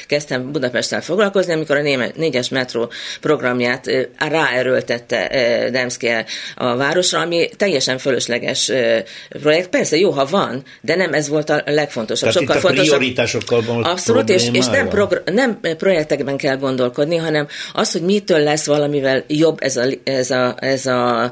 [0.08, 5.30] kezdtem Budapesttel foglalkozni, amikor a négyes metró programját ráerőltette
[5.72, 6.10] Demszki
[6.56, 8.72] a városra, ami teljesen fölösleges
[9.30, 9.70] projekt.
[9.70, 12.30] Persze jó, ha van, de nem ez volt a legfontosabb.
[12.30, 17.16] Tehát sokkal itt a prioritásokkal van Abszolút, és, és nem, progr- nem projektekben kell gondolkodni,
[17.16, 21.32] hanem az, hogy mitől lesz valamivel jobb ez a, ez a, ez a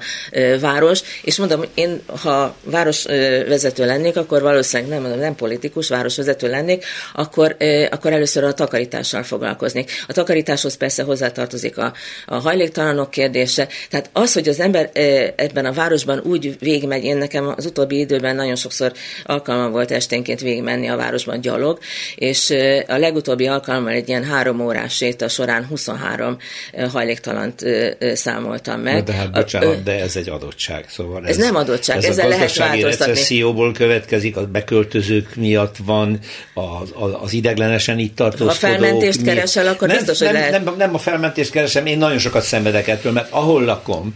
[0.60, 7.58] város, és mondom, én ha városvezető lennék, akkor valószínűleg nem, nem politikus, városvezető lennék, akkor,
[7.89, 9.91] akkor először a takarítással foglalkoznék.
[10.08, 11.93] A takarításhoz persze hozzátartozik a,
[12.26, 13.67] a hajléktalanok kérdése.
[13.89, 14.89] Tehát az, hogy az ember
[15.36, 18.91] ebben a városban úgy végigmegy, én nekem az utóbbi időben nagyon sokszor
[19.24, 21.80] alkalmam volt esténként végigmenni a városban gyalog,
[22.15, 22.50] és
[22.88, 26.38] a legutóbbi alkalommal egy ilyen három órás séta során 23
[26.91, 27.63] hajléktalant
[28.13, 28.93] számoltam meg.
[28.93, 30.86] Na de hát bocsánat, de ez egy adottság.
[30.89, 33.13] Szóval ez, ez nem adottság, ez ezzel lehet változtatni.
[33.13, 36.19] recesszióból következik, a beköltözők miatt van,
[36.76, 38.54] az, az ideglenesen itt tartózkodók.
[38.54, 39.28] Ha felmentést mi...
[39.28, 40.64] keresel, akkor nem, biztos, hogy nem, lehet.
[40.64, 44.16] Nem, nem a felmentést keresem, én nagyon sokat szenvedek ettől, mert ahol lakom,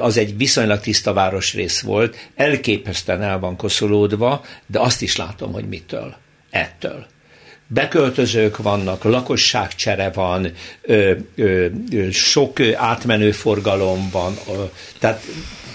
[0.00, 5.68] az egy viszonylag tiszta városrész volt, elképesztően el van koszolódva, de azt is látom, hogy
[5.68, 6.16] mitől.
[6.50, 7.06] Ettől
[7.68, 14.64] beköltözők vannak, lakosságcsere van, ö, ö, ö, sok átmenő forgalom van, ö,
[14.98, 15.22] tehát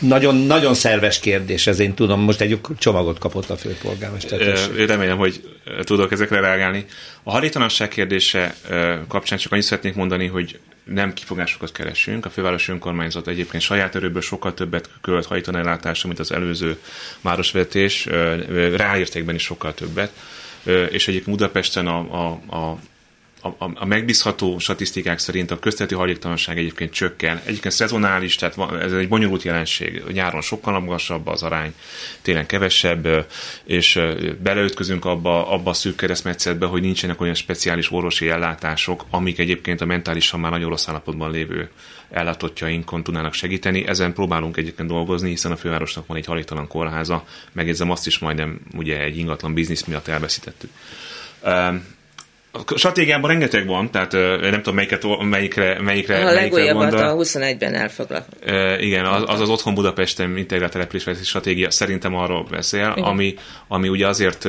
[0.07, 4.57] nagyon, nagyon szerves kérdés, ez én tudom, most egy csomagot kapott a főpolgármester.
[4.87, 6.85] Remélem, hogy tudok ezekre reagálni.
[7.23, 8.55] A hajléktalanság kérdése
[9.07, 12.25] kapcsán csak annyit szeretnék mondani, hogy nem kifogásokat keresünk.
[12.25, 16.77] A fővárosi önkormányzat egyébként saját erőből sokkal többet költ hajtani ellátásra, mint az előző
[17.21, 18.05] városvetés,
[18.75, 20.11] ráértékben is sokkal többet
[20.89, 22.77] és egyébként Budapesten a, a, a
[23.43, 27.41] a, a megbízható statisztikák szerint a közterületi hajléktalanság egyébként csökken.
[27.45, 30.03] Egyébként szezonális, tehát ez egy bonyolult jelenség.
[30.11, 31.73] Nyáron sokkal magasabb az arány,
[32.21, 33.27] télen kevesebb,
[33.63, 33.99] és
[34.43, 39.85] beleütközünk abba, abba a szűk keresztmetszetbe, hogy nincsenek olyan speciális orvosi ellátások, amik egyébként a
[39.85, 41.69] mentálisan már nagyon rossz állapotban lévő
[42.09, 43.87] ellátottjainkon tudnának segíteni.
[43.87, 48.59] Ezen próbálunk egyébként dolgozni, hiszen a fővárosnak van egy hajléktalan kórháza, megjegyzem azt is majdnem
[48.75, 50.69] ugye egy ingatlan biznisz miatt elveszítettük.
[52.55, 54.11] A stratégiában rengeteg van, tehát
[54.41, 58.25] nem tudom melyiket, melyikre, melyikre A legújabbat a 21-ben elfoglal.
[58.79, 63.35] Igen, az, az az Otthon Budapesten integrált településfejlesztési stratégia szerintem arról beszél, ami,
[63.67, 64.47] ami ugye azért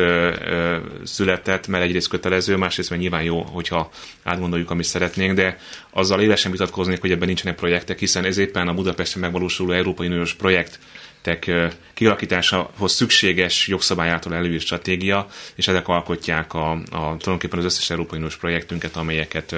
[1.05, 3.91] született, mert egyrészt kötelező, másrészt mert nyilván jó, hogyha
[4.23, 5.59] átgondoljuk, amit szeretnénk, de
[5.91, 10.35] azzal élesen vitatkoznék, hogy ebben nincsenek projektek, hiszen ez éppen a Budapesten megvalósuló Európai Uniós
[10.35, 10.79] projekt
[11.25, 18.19] projektek kialakításához szükséges jogszabály által stratégia, és ezek alkotják a, a, tulajdonképpen az összes Európai
[18.19, 19.55] Uniós projektünket, amelyeket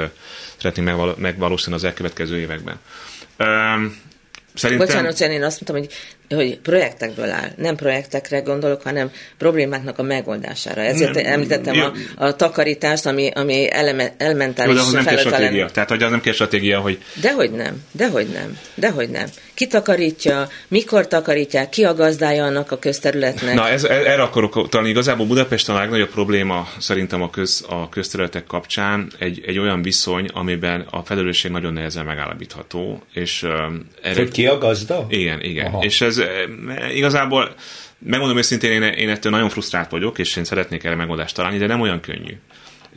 [0.57, 2.79] szeretnénk megvalósítani az elkövetkező években.
[4.55, 4.87] Szerintem...
[4.87, 7.51] Bocsánat, én azt mondtam, hogy hogy projektekből áll.
[7.57, 10.81] Nem projektekre gondolok, hanem problémáknak a megoldására.
[10.81, 15.71] Ezért nem, említettem a, a takarítást, ami, ami eleme, elementális Jó, de nem kell stratégia.
[15.71, 16.99] Tehát, hogy az nem kell stratégia, hogy...
[17.21, 19.27] Dehogy nem, dehogy nem, dehogy nem.
[19.55, 23.55] Ki takarítja, mikor takarítják, ki a gazdája annak a közterületnek?
[23.55, 28.45] Na, ez, erre akarok talán igazából Budapesten a legnagyobb probléma szerintem a, köz, a közterületek
[28.47, 33.03] kapcsán egy, egy olyan viszony, amiben a felelősség nagyon nehezen megállapítható.
[33.13, 33.51] És, uh,
[34.03, 34.21] erre...
[34.21, 35.07] Hogy ki a gazda?
[35.09, 35.67] Igen, igen.
[35.67, 35.83] Aha.
[35.83, 37.55] És ez ez igazából
[37.99, 41.67] megmondom őszintén, én, én ettől nagyon frusztrált vagyok, és én szeretnék erre megoldást találni, de
[41.67, 42.37] nem olyan könnyű.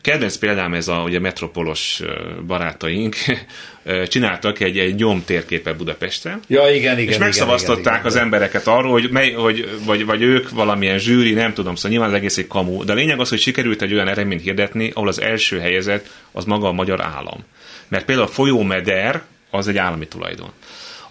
[0.01, 2.01] Kedvenc példám ez a ugye metropolos
[2.47, 3.15] barátaink
[4.07, 6.39] csináltak egy, egy nyom térképet Budapesten.
[6.47, 7.11] Ja, igen, igen.
[7.11, 11.33] És megszavaztatták igen, igen, az embereket arról, hogy, mely, hogy vagy, vagy ők valamilyen zsűri,
[11.33, 12.83] nem tudom, szóval nyilván az egész egy kamu.
[12.83, 16.45] De a lényeg az, hogy sikerült egy olyan eredményt hirdetni, ahol az első helyezett az
[16.45, 17.45] maga a magyar állam.
[17.87, 20.51] Mert például a folyómeder az egy állami tulajdon.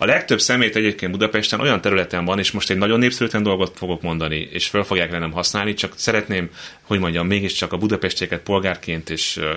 [0.01, 4.03] A legtöbb szemét egyébként Budapesten olyan területen van, és most egy nagyon népszerűtlen dolgot fogok
[4.03, 6.51] mondani, és fel fogják lennem használni, csak szeretném,
[6.83, 9.53] hogy mondjam, mégiscsak a budapestieket polgárként is ö,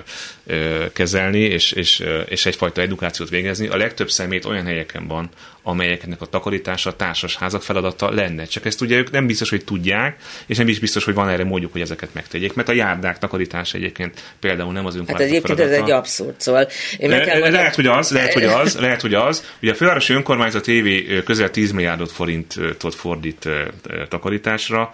[0.45, 3.67] ö, kezelni, és, és, és egyfajta edukációt végezni.
[3.67, 5.29] A legtöbb szemét olyan helyeken van,
[5.63, 8.45] amelyeknek a takarítása társas házak feladata lenne.
[8.45, 11.43] Csak ezt ugye ők nem biztos, hogy tudják, és nem is biztos, hogy van erre
[11.43, 15.57] módjuk, hogy ezeket megtegyék, mert a járdák takarítása egyébként például nem az önkormányzat Hát egyébként
[15.57, 15.81] feladata.
[15.81, 17.53] ez egy abszurd, szóval én meg kell mondani...
[17.53, 19.43] Lehet, hogy az, lehet, hogy az, lehet, hogy az.
[19.61, 23.49] Ugye a fővárosi önkormányzat évi közel 10 milliárdot forintot fordít
[24.09, 24.91] takarításra,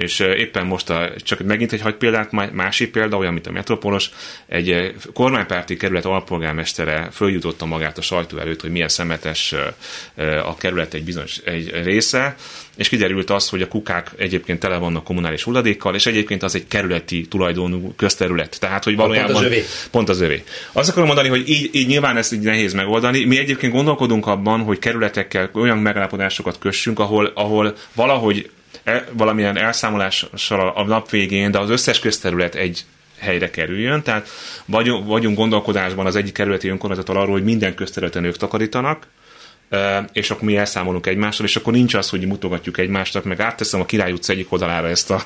[0.00, 4.10] és éppen most a, csak megint egy hagy példát, másik példa, olyan, mint a Metropolos,
[4.46, 9.54] egy kormánypárti kerület alpolgármestere följutotta magát a sajtó előtt, hogy milyen szemetes
[10.44, 12.36] a kerület egy bizonyos egy része,
[12.76, 16.66] és kiderült az, hogy a kukák egyébként tele vannak kommunális hulladékkal, és egyébként az egy
[16.68, 18.60] kerületi tulajdonú közterület.
[18.60, 19.64] Tehát, hogy valójában pont az övé.
[19.90, 20.44] Pont az övé.
[20.72, 23.24] Azt akarom mondani, hogy így, így nyilván ezt így nehéz megoldani.
[23.24, 28.50] Mi egyébként gondolkodunk abban, hogy kerületekkel olyan megállapodásokat kössünk, ahol, ahol valahogy
[29.12, 32.84] valamilyen elszámolással a nap végén, de az összes közterület egy
[33.18, 34.02] helyre kerüljön.
[34.02, 34.28] Tehát
[34.64, 39.06] vagyunk, vagyunk gondolkodásban az egyik kerületi önkormányzattal arról, hogy minden közterületen ők takarítanak,
[40.12, 43.84] és akkor mi elszámolunk egymással, és akkor nincs az, hogy mutogatjuk egymásnak, meg átteszem a
[43.84, 45.22] Király utca egyik oldalára ezt a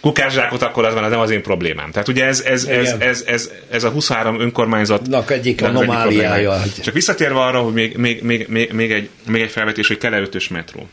[0.00, 1.90] kukászsákot, akkor az van, az nem az én problémám.
[1.90, 6.62] Tehát ugye ez, ez, ez, ez, ez, ez a 23 önkormányzatnak egyik anomáliája.
[6.82, 10.48] Csak visszatérve arra, hogy még, még, még, még, még, egy, még egy felvetés, hogy ötös
[10.48, 10.88] metró.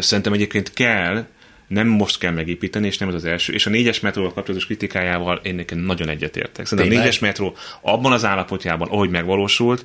[0.00, 1.26] Szerintem egyébként kell,
[1.68, 3.52] nem most kell megépíteni, és nem az az első.
[3.52, 6.66] És a négyes metróval kapcsolatos kritikájával én nekem nagyon egyetértek.
[6.66, 9.84] Szerintem a négyes metró abban az állapotjában, ahogy megvalósult,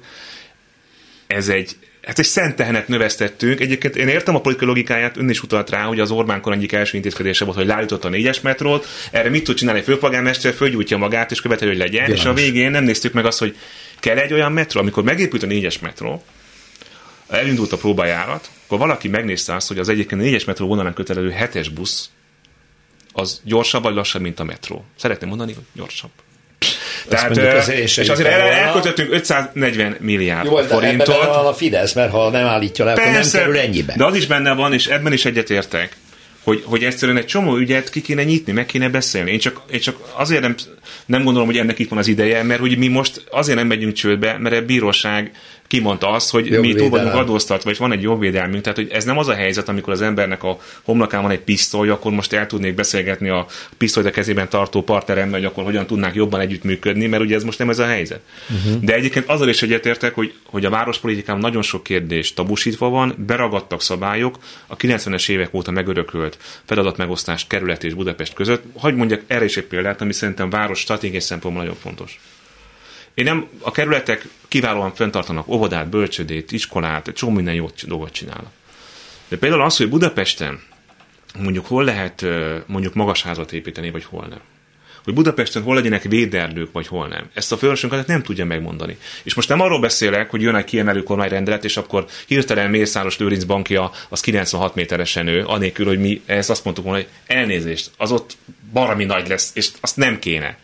[1.28, 3.60] ez egy, hát egy szent tehenet növesztettünk.
[3.60, 6.72] Egyébként én értem a politikai logikáját, ön is utalt rá, hogy az Orbán kor egyik
[6.72, 10.98] első intézkedése volt, hogy leállította a négyes metrót, erre mit tud csinálni egy főpolgármester, fölgyújtja
[10.98, 12.20] magát, és követelő, hogy legyen, Bilányos.
[12.20, 13.56] és a végén nem néztük meg azt, hogy
[14.00, 16.24] kell egy olyan metró, amikor megépült a négyes metró,
[17.30, 21.30] elindult a próbajárat, akkor valaki megnézte azt, hogy az egyébként a négyes metró vonalán kötelező
[21.30, 22.10] hetes busz
[23.14, 24.86] az gyorsabb vagy lassabb, mint a metró.
[24.98, 26.10] Szeretném mondani, hogy gyorsabb.
[27.08, 31.08] Tehát, az és azért el, elköltöttünk 540 milliárd Jó, forintot.
[31.08, 33.94] Ebben a Fidesz, mert ha nem állítja le, Persze, akkor nem kerül ennyibe.
[33.98, 35.98] De az is benne van, és ebben is egyetértek,
[36.44, 39.32] hogy, hogy egyszerűen egy csomó ügyet ki kéne nyitni, meg kéne beszélni.
[39.32, 40.56] Én csak, én csak azért nem,
[41.06, 43.94] nem gondolom, hogy ennek itt van az ideje, mert hogy mi most azért nem megyünk
[43.94, 45.32] csődbe, mert a bíróság
[45.68, 48.64] kimondta azt, hogy mi túl vagyunk adóztatva, és van egy jogvédelmünk.
[48.64, 51.90] Tehát, hogy ez nem az a helyzet, amikor az embernek a homlokán van egy pisztoly,
[51.90, 53.46] akkor most el tudnék beszélgetni a
[53.78, 57.60] pisztolyt a kezében tartó partneremmel, hogy akkor hogyan tudnánk jobban együttműködni, mert ugye ez most
[57.60, 58.20] nem ez a helyzet.
[58.50, 58.84] Uh-huh.
[58.84, 63.82] De egyébként azzal is egyetértek, hogy, hogy a várospolitikán nagyon sok kérdés tabusítva van, beragadtak
[63.82, 68.64] szabályok, a 90-es évek óta megörökölt feladatmegosztás kerület és Budapest között.
[68.74, 72.20] Hogy mondjak erre is egy példát, ami szerintem város stratégiai szempontból nagyon fontos.
[73.14, 78.52] Én nem, a kerületek kiválóan fenntartanak óvodát, bölcsödét, iskolát, egy csomó minden jó dolgot csinálnak.
[79.28, 80.62] De például az, hogy Budapesten
[81.40, 82.26] mondjuk hol lehet
[82.66, 84.40] mondjuk magas házat építeni, vagy hol nem.
[85.04, 87.30] Hogy Budapesten hol legyenek véderdők, vagy hol nem.
[87.34, 88.98] Ezt a fővárosunk nem tudja megmondani.
[89.24, 93.44] És most nem arról beszélek, hogy jön egy kiemelő kormányrendelet, és akkor hirtelen Mészáros Lőrinc
[93.44, 98.12] bankja az 96 méteresen nő, anélkül, hogy mi ezt azt mondtuk volna, hogy elnézést, az
[98.12, 98.38] ott
[98.74, 100.58] barami nagy lesz, és azt nem kéne.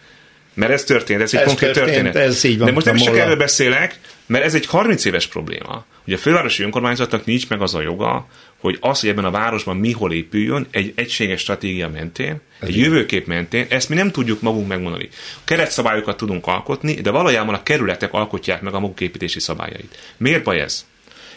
[0.60, 2.28] Mert ez történt, ez egy ez konkrét történt, történet.
[2.28, 5.28] Ez így van, De most nem is csak erről beszélek, mert ez egy 30 éves
[5.28, 5.86] probléma.
[6.06, 8.28] Ugye a fővárosi önkormányzatnak nincs meg az a joga,
[8.60, 12.78] hogy az, hogy ebben a városban mi hol épüljön, egy egységes stratégia mentén, ez egy
[12.78, 15.10] jövőkép mentén, ezt mi nem tudjuk magunk megmondani.
[15.43, 19.98] Keretszabályokat tudunk alkotni, de valójában a kerületek alkotják meg a maguk építési szabályait.
[20.17, 20.86] Miért baj ez?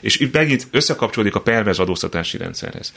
[0.01, 2.93] És itt megint összekapcsolódik a pervez adóztatási rendszerhez.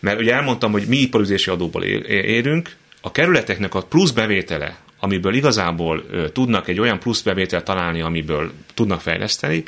[0.00, 6.04] Mert ugye elmondtam, hogy mi iparüzési adóból érünk, a kerületeknek a plusz bevétele, amiből igazából
[6.32, 9.62] tudnak egy olyan plusz bevételt találni, amiből tudnak fejleszteni,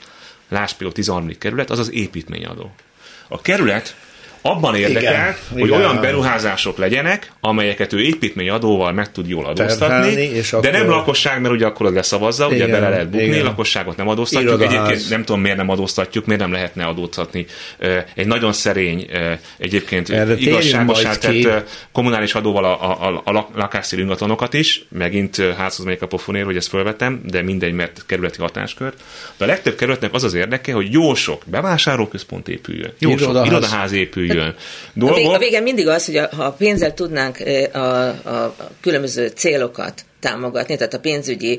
[0.49, 1.39] láss például 13.
[1.39, 2.75] kerület, az az építményadó.
[3.29, 3.97] A kerület
[4.47, 5.81] abban érdekel, igen, hogy igen.
[5.81, 10.71] olyan beruházások legyenek, amelyeket ő építményadóval meg tud jól adóztatni, és de akkor...
[10.71, 13.45] nem lakosság, mert ugye akkor az leszavazza, igen, ugye bele lehet bukni, igen.
[13.45, 14.75] lakosságot nem adóztatjuk, Irodaház.
[14.75, 17.47] egyébként nem tudom miért nem adóztatjuk, miért nem lehetne adóztatni
[18.15, 19.07] egy nagyon szerény,
[19.59, 26.03] egyébként igazságosá tett kommunális adóval a, a, a, a lakásszír ingatlanokat is, megint házhoz megyek
[26.03, 28.93] a pofonér, hogy ezt felvetem, de mindegy, mert kerületi hatáskör.
[29.37, 33.93] De a legtöbb kerületnek az az érdeke, hogy jó sok bevásárlóközpont épüljön, jó sok irodaház
[33.93, 34.55] épüljön, külön
[34.93, 35.35] dolgok.
[35.35, 37.39] A vége mindig az, hogy a, ha a pénzzel tudnánk
[37.73, 41.59] a, a, a különböző célokat támogatni, tehát a pénzügyi,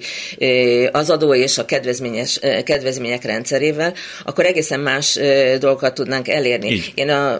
[0.91, 5.19] az adó és a kedvezményes, kedvezmények rendszerével, akkor egészen más
[5.59, 6.69] dolgokat tudnánk elérni.
[6.71, 6.91] Így.
[6.95, 7.37] Én a,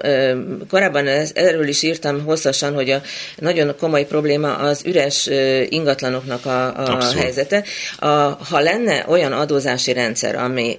[0.69, 3.01] korábban erről is írtam hosszasan, hogy a
[3.38, 5.29] nagyon komoly probléma az üres
[5.69, 7.63] ingatlanoknak a, a helyzete.
[7.99, 8.07] A,
[8.49, 10.77] ha lenne olyan adózási rendszer, ami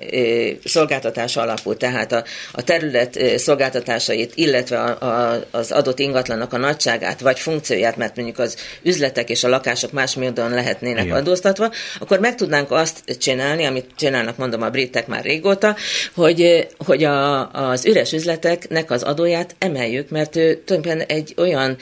[0.65, 7.21] szolgáltatás alapú, tehát a, a terület szolgáltatásait, illetve a, a, az adott ingatlanak a nagyságát,
[7.21, 11.17] vagy funkcióját, mert mondjuk az üzletek és a lakások más módon lehetnének Igen.
[11.17, 15.77] adóztatva, akkor meg tudnánk azt csinálni, amit csinálnak, mondom, a britek már régóta,
[16.15, 21.77] hogy, hogy a, az üres üzleteknek az adóját emeljük, mert ő tulajdonképpen egy olyan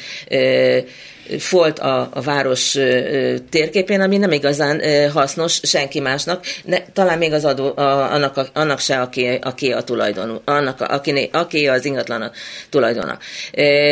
[1.39, 2.79] folt a, a város
[3.51, 8.47] térképén, ami nem igazán hasznos senki másnak, ne, talán még az adó, a, annak, a,
[8.53, 12.31] annak se, aki, aki a tulajdonú, annak, a, aki, aki az ingatlan a
[12.71, 13.19] tulajdona.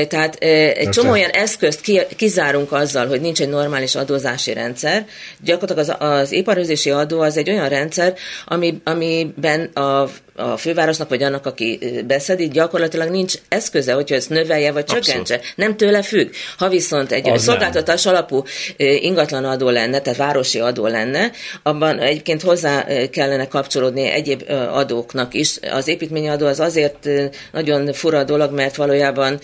[0.09, 0.35] Tehát
[0.75, 5.07] egy csomó olyan eszközt ki, kizárunk azzal, hogy nincs egy normális adózási rendszer.
[5.41, 8.15] Gyakorlatilag az, az iparőzési adó az egy olyan rendszer,
[8.47, 14.73] ami, amiben a a fővárosnak, vagy annak, aki beszedi, gyakorlatilag nincs eszköze, hogyha ezt növelje,
[14.73, 15.05] vagy Abszolút.
[15.05, 15.41] csökkentse.
[15.55, 16.33] Nem tőle függ.
[16.59, 18.15] Ha viszont egy az szolgáltatás nem.
[18.15, 18.45] alapú
[18.77, 21.31] ingatlan adó lenne, tehát városi adó lenne,
[21.63, 24.43] abban egyébként hozzá kellene kapcsolódni egyéb
[24.73, 25.59] adóknak is.
[25.73, 27.09] Az építményadó az azért
[27.53, 29.39] nagyon fura dolog, mert valójában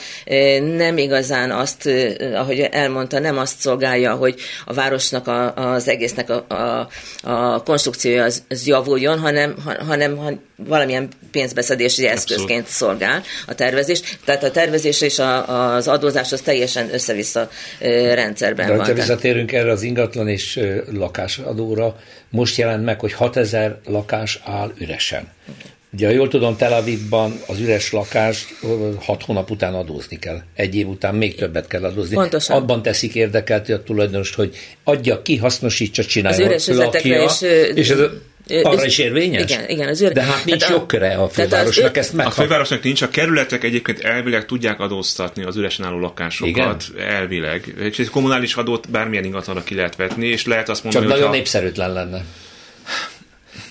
[0.76, 1.90] nem igazán azt,
[2.34, 6.88] ahogy elmondta, nem azt szolgálja, hogy a városnak a, az egésznek a, a,
[7.30, 9.54] a konstrukciója az, az javuljon, hanem,
[9.86, 14.00] hanem valamilyen pénzbeszedési eszközként szolgál a tervezés.
[14.24, 17.50] Tehát a tervezés és a, az adózás az teljesen össze-vissza
[18.14, 18.86] rendszerben De van.
[18.86, 20.60] ha visszatérünk erre az ingatlan és
[20.92, 21.96] lakásadóra,
[22.30, 25.28] most jelent meg, hogy 6000 lakás áll üresen.
[25.92, 28.46] Ugye, ha jól tudom, Tel Avivban az üres lakás
[29.00, 30.40] hat hónap után adózni kell.
[30.54, 32.14] Egy év után még többet kell adózni.
[32.14, 32.56] Pontosan.
[32.56, 36.54] Abban teszik érdekelt a tulajdonos, hogy adja ki, hasznosítsa, csinálja.
[36.54, 37.40] Az üres lakja, és,
[37.74, 37.98] és ez
[38.62, 39.50] arra is érvényes?
[39.50, 39.88] Igen, igen.
[39.88, 40.12] Az őr...
[40.12, 42.26] De hát nincs jogköre a fővárosnak ezt meg.
[42.26, 47.06] A fővárosnak nincs, a kerületek egyébként elvileg tudják adóztatni az üresen álló lakásokat, igen?
[47.08, 47.74] elvileg.
[47.78, 51.20] És egy kommunális adót bármilyen ingatlanra ki lehet vetni, és lehet azt mondani, Csak hogy
[51.20, 51.38] nagyon ha...
[51.40, 52.24] népszerűtlen lenne.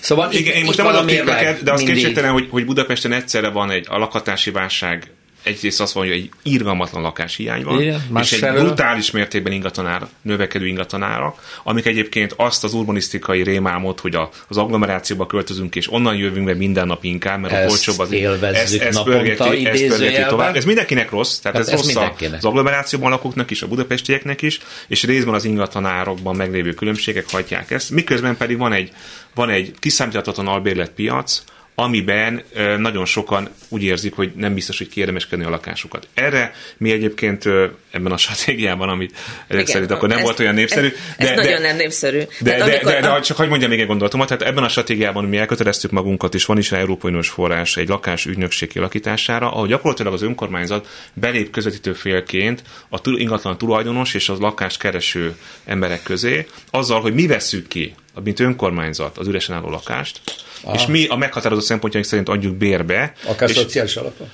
[0.00, 3.70] Szóval Igen, én most nem adok tippeket, de az kétségtelen, hogy, hogy Budapesten egyszerre van
[3.70, 5.10] egy a lakhatási válság
[5.42, 8.64] egyrészt azt mondja, hogy egy irgalmatlan lakáshiány van, Igen, és egy felől.
[8.64, 11.34] brutális mértékben ingatlanára, növekedő ingatlanára,
[11.64, 16.54] amik egyébként azt az urbanisztikai rémámot, hogy a, az agglomerációba költözünk, és onnan jövünk be
[16.54, 18.12] minden nap inkább, mert ezt a olcsóbb az...
[18.42, 20.56] Ezt, ezt pörgeti, ezt pörgeti tovább.
[20.56, 24.60] Ez mindenkinek rossz, tehát hát ez, ez rossz az agglomerációban lakóknak is, a budapestieknek is,
[24.88, 28.92] és részben az ingatlanárokban meglévő különbségek hagyják ezt, miközben pedig van egy,
[29.34, 31.42] van egy kiszámíthatatlan albérletpiac,
[31.80, 32.42] amiben
[32.78, 36.08] nagyon sokan úgy érzik, hogy nem biztos, hogy kiérdemeskedni a lakásukat.
[36.14, 37.44] Erre mi egyébként
[37.90, 39.16] ebben a stratégiában, amit
[39.46, 40.88] ezek Igen, szerint akkor nem ez, volt olyan népszerű.
[40.88, 42.18] De, ez de, nagyon nem népszerű.
[42.18, 45.24] De, de, de, de, de, csak hogy mondjam még egy gondolatomat, tehát ebben a stratégiában
[45.24, 49.66] mi elköteleztük magunkat, és van is egy Európai Uniós forrás egy lakás ügynökség kialakítására, ahol
[49.66, 56.46] gyakorlatilag az önkormányzat belép közvetítő félként a ingatlan tulajdonos és az lakás kereső emberek közé,
[56.70, 60.20] azzal, hogy mi vesszük ki, mint önkormányzat az üresen álló lakást,
[60.62, 60.74] Aha.
[60.74, 63.12] és mi a meghatározó szempontjaink szerint adjuk bérbe.
[63.24, 64.30] Akár és, szociális alapon.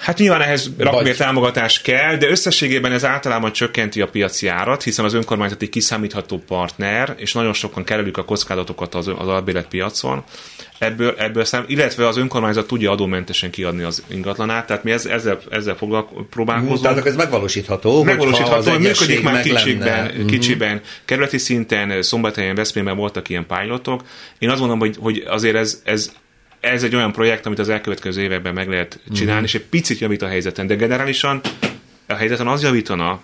[0.00, 5.04] Hát nyilván ehhez rakbér támogatás kell, de összességében ez általában csökkenti a piaci árat, hiszen
[5.04, 10.24] az önkormányzat egy kiszámítható partner, és nagyon sokan kerülik a kockázatokat az, az albéletpiacon.
[10.78, 15.38] Ebből, ebből szám, illetve az önkormányzat tudja adómentesen kiadni az ingatlanát, tehát mi ezzel, ezzel,
[15.50, 15.76] ezzel
[16.30, 16.80] próbálkozunk.
[16.80, 18.02] Tehát ez megvalósítható.
[18.02, 20.24] Megvalósítható, hogy működik már kicsikben, lenne.
[20.24, 24.02] Kicsiben, kerületi szinten, Szombathelyen, Veszprémben voltak ilyen pilotok.
[24.38, 26.12] Én azt mondom, hogy, hogy azért ez, ez
[26.60, 29.44] ez egy olyan projekt, amit az elkövetkező években meg lehet csinálni, mm.
[29.44, 31.40] és egy picit javít a helyzeten, de generálisan
[32.06, 33.20] a helyzeten az javítana,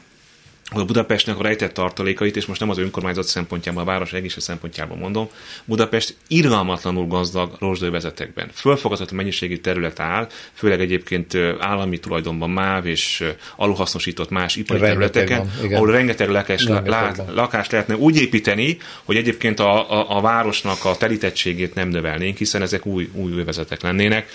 [0.74, 4.96] a Budapestnek a rejtett tartalékait, és most nem az önkormányzat szempontjából, a város egész szempontjából
[4.96, 5.28] mondom,
[5.64, 8.50] Budapest irgalmatlanul gazdag rozsdővezetekben.
[8.52, 13.24] Fölfogadható mennyiségű terület áll, főleg egyébként állami tulajdonban MÁV és
[13.56, 19.16] aluhasznosított más ipari rengeteg területeken, van, ahol rengeteg lakás, rengeteg lakást lehetne úgy építeni, hogy
[19.16, 24.28] egyébként a, a, a városnak a telítettségét nem növelnénk, hiszen ezek új, új vezetek lennének.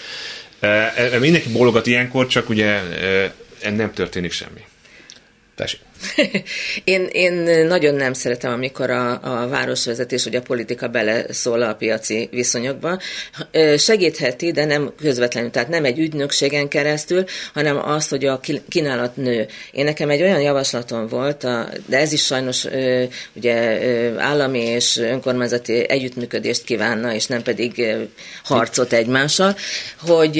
[1.19, 2.81] Mindenki bólogat ilyenkor, csak ugye
[3.75, 4.61] nem történik semmi.
[5.55, 5.79] Tessék.
[6.83, 7.33] Én, én
[7.67, 12.99] nagyon nem szeretem, amikor a, a városvezetés vagy a politika beleszól a piaci viszonyokba.
[13.77, 17.23] Segítheti, de nem közvetlenül, tehát nem egy ügynökségen keresztül,
[17.53, 18.39] hanem az, hogy a
[18.69, 19.47] kínálat nő.
[19.71, 21.47] Én nekem egy olyan javaslatom volt,
[21.85, 22.67] de ez is sajnos
[23.33, 23.79] ugye
[24.17, 27.85] állami és önkormányzati együttműködést kívánna, és nem pedig
[28.43, 29.55] harcot egymással,
[29.99, 30.37] hogy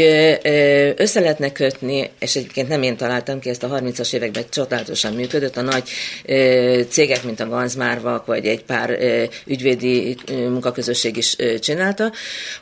[0.95, 5.50] össze lehetne kötni, és egyébként nem én találtam ki, ezt a 30-as években csodálatosan működött,
[5.57, 5.89] a nagy
[6.89, 8.97] cégek, mint a Ganzmárvak, vagy egy pár
[9.45, 12.11] ügyvédi munkaközösség is csinálta,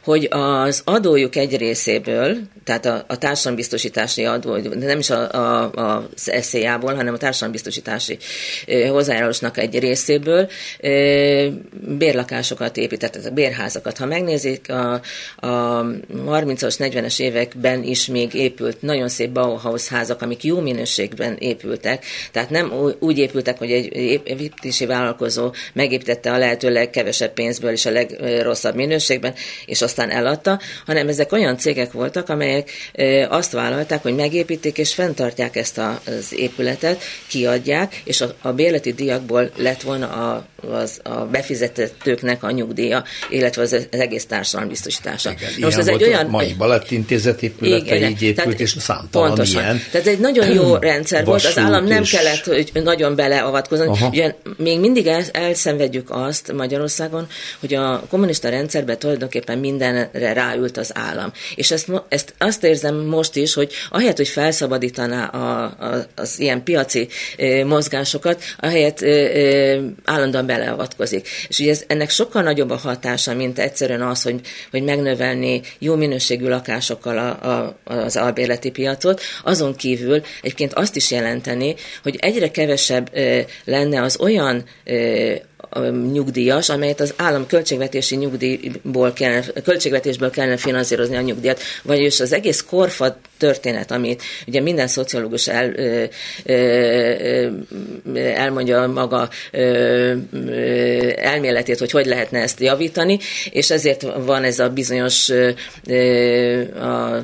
[0.03, 6.31] hogy az adójuk egy részéből, tehát a, a társadalombiztosítási adó, nem is a, a, az
[6.41, 8.17] SZIA-ból, hanem a társadalombiztosítási
[8.89, 10.49] hozzájárulásnak egy részéből
[11.97, 13.97] bérlakásokat építettek, bérházakat.
[13.97, 14.93] Ha megnézik, a,
[15.35, 15.83] a
[16.27, 22.49] 30-as, 40-es években is még épült nagyon szép Bauhaus házak, amik jó minőségben épültek, tehát
[22.49, 28.75] nem úgy épültek, hogy egy építési vállalkozó megépítette a lehető legkevesebb pénzből és a legrosszabb
[28.75, 29.33] minőségben,
[29.65, 32.71] és aztán eladta, hanem ezek olyan cégek voltak, amelyek
[33.29, 39.51] azt vállalták, hogy megépítik és fenntartják ezt az épületet, kiadják, és a, a bérleti díjakból
[39.55, 45.31] lett volna a, az, a befizetetőknek a nyugdíja, illetve az, az egész társadalom biztosítása.
[45.31, 46.25] Igen, Most ez egy olyan...
[46.25, 49.61] Mai Balett intézet épülete igen, így épült, tehát, és számtalan pontosan.
[49.61, 49.81] ilyen.
[49.91, 53.87] Tehát ez egy nagyon jó rendszer volt, az állam nem kellett, hogy nagyon beleavatkozni.
[54.11, 57.27] Ugye még mindig el, elszenvedjük azt Magyarországon,
[57.59, 61.31] hogy a kommunista rendszerben tulajdonképpen mindenre ráült az állam.
[61.55, 66.63] És ezt, ezt azt érzem most is, hogy ahelyett, hogy felszabadítaná a, a, az ilyen
[66.63, 67.07] piaci
[67.37, 71.27] e, mozgásokat, ahelyett e, e, állandóan beleavatkozik.
[71.47, 74.39] És ugye ez, ennek sokkal nagyobb a hatása, mint egyszerűen az, hogy,
[74.71, 79.21] hogy megnövelni jó minőségű lakásokkal a, a, az albérleti piacot.
[79.43, 83.11] Azon kívül egyébként azt is jelenteni, hogy egyre kevesebb
[83.65, 84.63] lenne az olyan
[86.11, 92.61] nyugdíjas, amelyet az állam költségvetési nyugdíjból kellene, költségvetésből kellene finanszírozni a nyugdíjat, vagyis az egész
[92.61, 95.73] korfa történet, amit ugye minden szociológus el,
[96.45, 97.47] ö,
[98.15, 99.29] elmondja maga
[101.15, 103.19] elméletét, hogy hogy lehetne ezt javítani,
[103.51, 105.29] és ezért van ez a bizonyos
[106.81, 107.23] a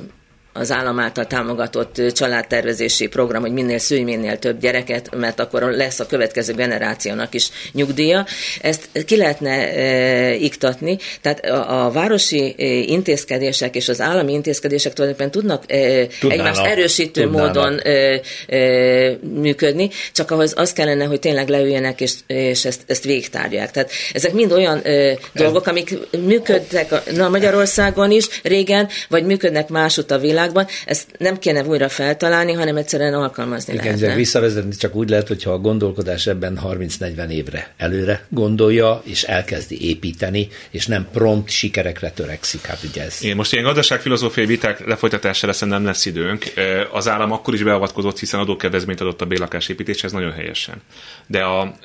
[0.57, 5.99] az állam által támogatott családtervezési program, hogy minél szülj minél több gyereket, mert akkor lesz
[5.99, 8.25] a következő generációnak is nyugdíja.
[8.61, 12.55] Ezt ki lehetne e, iktatni, tehát a, a városi
[12.91, 17.53] intézkedések és az állami intézkedések tulajdonképpen tudnak e, egymást erősítő tudnának.
[17.53, 23.03] módon e, e, működni, csak ahhoz az kellene, hogy tényleg leüljenek és, és ezt, ezt
[23.03, 23.71] végtárják.
[23.71, 30.11] Tehát ezek mind olyan e, dolgok, amik működtek na, Magyarországon is régen, vagy működnek másút
[30.11, 34.15] a világ világban, ezt nem kéne újra feltalálni, hanem egyszerűen alkalmazni Igen, lehetne.
[34.15, 40.47] visszavezetni csak úgy lehet, hogyha a gondolkodás ebben 30-40 évre előre gondolja, és elkezdi építeni,
[40.69, 42.65] és nem prompt sikerekre törekszik.
[42.65, 43.23] Hát ugye ez.
[43.23, 46.53] Én most ilyen gazdaságfilozófiai viták lefolytatására szerintem nem lesz időnk.
[46.91, 50.81] Az állam akkor is beavatkozott, hiszen adókedvezményt adott a bérlakásépítéshez nagyon helyesen.
[51.27, 51.75] De a,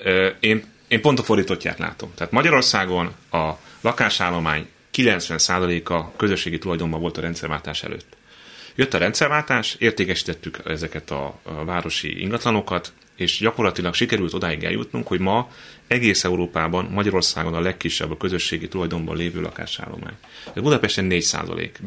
[0.40, 2.12] én, én pont a fordítottját látom.
[2.16, 3.50] Tehát Magyarországon a
[3.80, 8.18] lakásállomány 90%-a közösségi tulajdonban volt a rendszerváltás előtt.
[8.80, 15.50] Jött a rendszerváltás, értékesítettük ezeket a, városi ingatlanokat, és gyakorlatilag sikerült odáig eljutnunk, hogy ma
[15.86, 20.14] egész Európában, Magyarországon a legkisebb a közösségi tulajdonban lévő lakásállomány.
[20.54, 21.80] Budapesten 4 százalék,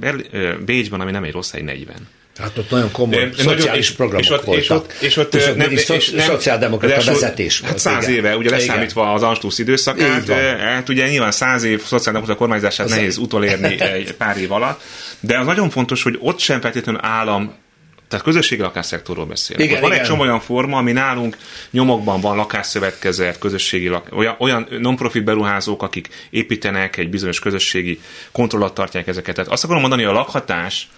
[0.65, 2.07] Bécsben, ami nem egy rossz, egy 40.
[2.35, 4.93] Tehát ott nagyon komoly de, szociális és, programok és ott, voltak.
[4.99, 8.15] És ott, és ott, nem, és, és nem, szociáldemokrata vezetés hát száz igen.
[8.15, 10.29] éve, ugye leszámítva az Anstúsz időszakát,
[10.59, 14.81] hát ugye nyilván száz év szociáldemokrata kormányzását az nehéz utolérni egy pár év alatt,
[15.19, 17.61] de az nagyon fontos, hogy ott sem feltétlenül állam
[18.07, 19.69] tehát közösségi lakásszektorról beszélünk.
[19.69, 20.01] Igen, van igen.
[20.01, 21.37] egy csomó olyan forma, ami nálunk
[21.71, 27.99] nyomokban van lakásszövetkezet, közösségi lak, olyan, olyan non-profit beruházók, akik építenek egy bizonyos közösségi
[28.31, 29.35] kontrollat tartják ezeket.
[29.35, 30.89] Tehát azt akarom mondani, hogy a lakhatás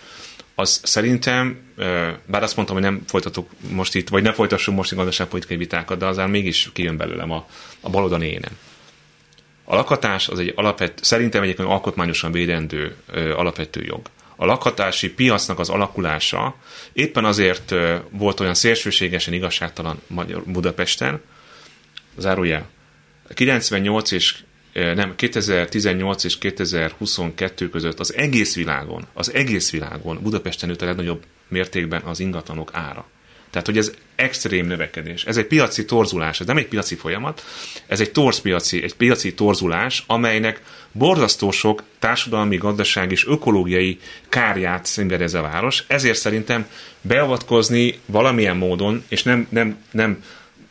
[0.56, 1.60] az szerintem,
[2.26, 6.06] bár azt mondtam, hogy nem folytatok most itt, vagy ne folytassunk most gazdaságpolitikai vitákat, de
[6.06, 7.48] azért mégis kijön belőlem a,
[7.80, 8.58] a baloldali énem.
[9.64, 12.96] A lakhatás az egy alapvető, szerintem egyébként alkotmányosan védendő
[13.36, 14.02] alapvető jog.
[14.36, 16.56] A lakhatási piacnak az alakulása
[16.94, 17.74] éppen azért
[18.10, 21.22] volt olyan szélsőségesen igazságtalan Magyar Budapesten,
[22.18, 22.70] zárójel,
[23.34, 24.36] 98 és
[24.76, 31.24] nem, 2018 és 2022 között az egész világon, az egész világon Budapesten nőtt a legnagyobb
[31.48, 33.06] mértékben az ingatlanok ára.
[33.50, 35.26] Tehát, hogy ez extrém növekedés.
[35.26, 37.44] Ez egy piaci torzulás, ez nem egy piaci folyamat,
[37.88, 40.62] ez egy torz piaci, egy piaci torzulás, amelynek
[40.92, 44.00] borzasztó sok társadalmi, gazdasági és ökológiai
[44.30, 45.84] kárját szenved ez a város.
[45.88, 46.68] Ezért szerintem
[47.02, 50.24] beavatkozni valamilyen módon, és nem, nem, nem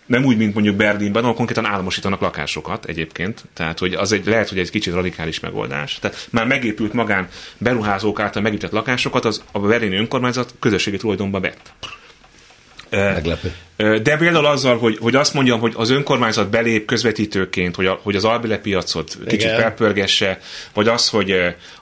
[0.06, 3.44] nem úgy, mint mondjuk Berlinben, ahol konkrétan államosítanak lakásokat egyébként.
[3.52, 5.98] Tehát, hogy az egy, lehet, hogy egy kicsit radikális megoldás.
[5.98, 7.28] Tehát már megépült magán
[7.58, 11.72] beruházók által megépített lakásokat, az a berlini önkormányzat közösségi tulajdonba vett.
[12.94, 13.52] Meglepő.
[13.76, 18.16] De például azzal, hogy, hogy azt mondjam, hogy az önkormányzat belép közvetítőként, hogy, a, hogy
[18.16, 19.60] az albile piacot kicsit Igen.
[19.60, 20.40] felpörgesse,
[20.72, 21.34] vagy az, hogy,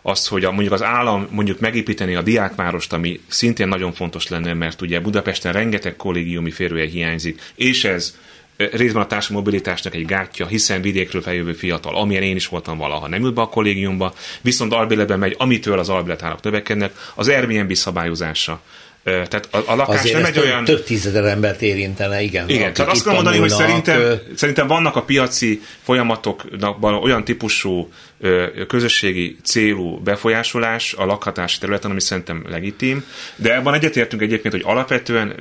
[0.02, 4.54] az, hogy a, mondjuk az állam mondjuk megépíteni a diákvárost, ami szintén nagyon fontos lenne,
[4.54, 8.14] mert ugye Budapesten rengeteg kollégiumi férője hiányzik, és ez
[8.56, 13.08] részben a társadalmi mobilitásnak egy gátja, hiszen vidékről feljövő fiatal, amilyen én is voltam valaha,
[13.08, 18.60] nem ült be a kollégiumba, viszont albileben megy, amitől az albiletárak növekednek, az Airbnb szabályozása
[19.05, 20.64] tehát a, a lakás Azért nem egy olyan...
[20.64, 22.48] Több tízezer embert érintene, igen.
[22.48, 27.90] Igen, tehát azt kell mondani, hogy szerintem, szerintem vannak a piaci folyamatoknak olyan típusú
[28.68, 33.04] közösségi célú befolyásolás a lakhatási területen, ami szerintem legitim,
[33.36, 35.34] de ebben egyetértünk egyébként, hogy alapvetően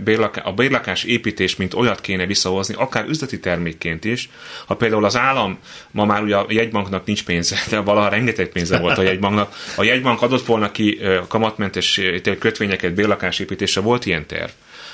[0.43, 4.29] a bérlakás építés, mint olyat kéne visszahozni, akár üzleti termékként is.
[4.65, 5.59] Ha például az állam,
[5.91, 9.83] ma már ugye a jegybanknak nincs pénze, de valaha rengeteg pénze volt a jegybanknak, a
[9.83, 12.01] jegybank adott volna ki kamatmentes
[12.39, 14.49] kötvényeket bérlakásépítésre, volt ilyen terv.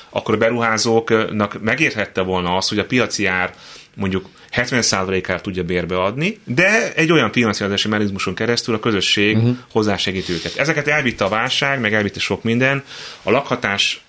[0.09, 3.53] Akkor a beruházóknak megérhette volna az, hogy a piaci ár
[3.97, 9.57] mondjuk 70%-át tudja bérbe adni, de egy olyan finanszírozási mechanizmuson keresztül a közösség uh-huh.
[9.71, 10.55] hozzásegít őket.
[10.55, 12.83] Ezeket elvitte a válság, meg elvitte sok minden.
[13.23, 14.01] A lakhatás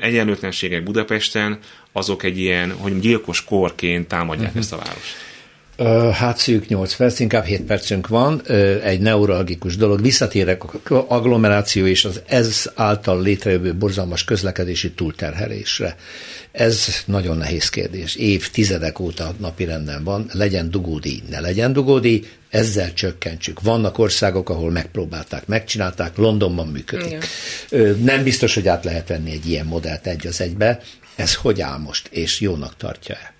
[0.00, 1.58] egyenlőtlenségek Budapesten,
[1.92, 4.62] azok egy ilyen, hogy gyilkos korként támadják uh-huh.
[4.62, 5.16] ezt a várost.
[6.12, 8.42] Hát szűk 8 perc, inkább 7 percünk van.
[8.82, 10.02] Egy neuralgikus dolog.
[10.02, 15.96] Visszatérek a agglomeráció és az ez által létrejövő borzalmas közlekedési túlterhelésre.
[16.52, 18.14] Ez nagyon nehéz kérdés.
[18.14, 23.60] Évtizedek óta napirenden van, legyen dugódi, ne legyen dugódi, ezzel csökkentsük.
[23.60, 27.26] Vannak országok, ahol megpróbálták, megcsinálták, Londonban működik.
[27.70, 27.96] Igen.
[28.02, 30.80] Nem biztos, hogy át lehet venni egy ilyen modellt egy az egybe.
[31.14, 33.33] Ez hogy áll most, és jónak tartja-e?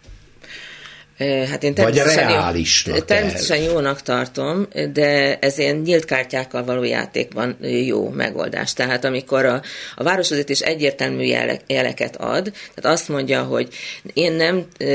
[1.19, 2.87] Hát én természetesen, Vagy reális.
[3.07, 7.57] természetesen jónak tartom, de ez ilyen nyílt kártyákkal való játékban
[7.87, 8.73] jó megoldás.
[8.73, 9.63] Tehát amikor a,
[9.95, 13.69] a városvezetés egyértelmű jele, jeleket ad, tehát azt mondja, hogy
[14.13, 14.87] én nem e,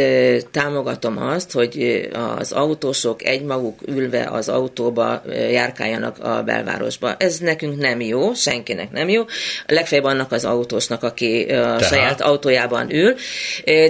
[0.51, 2.07] támogatom azt, hogy
[2.38, 7.15] az autósok egymaguk ülve az autóba járkáljanak a belvárosba.
[7.17, 9.24] Ez nekünk nem jó, senkinek nem jó.
[9.67, 11.84] Legfeljebb annak az autósnak, aki a Tehát?
[11.88, 13.15] saját autójában ül.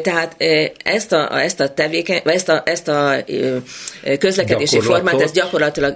[0.01, 0.35] Tehát
[0.83, 3.15] ezt a, ezt a tevékeny, ezt a, ezt a
[4.19, 5.93] közlekedési formát, ezt gyakorlatilag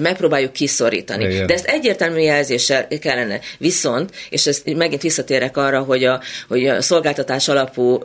[0.00, 1.24] megpróbáljuk kiszorítani.
[1.24, 1.46] Igen.
[1.46, 3.40] De ezt egyértelmű jelzéssel kellene.
[3.58, 8.00] Viszont, és ezt megint visszatérek arra, hogy a, hogy a szolgáltatás alapú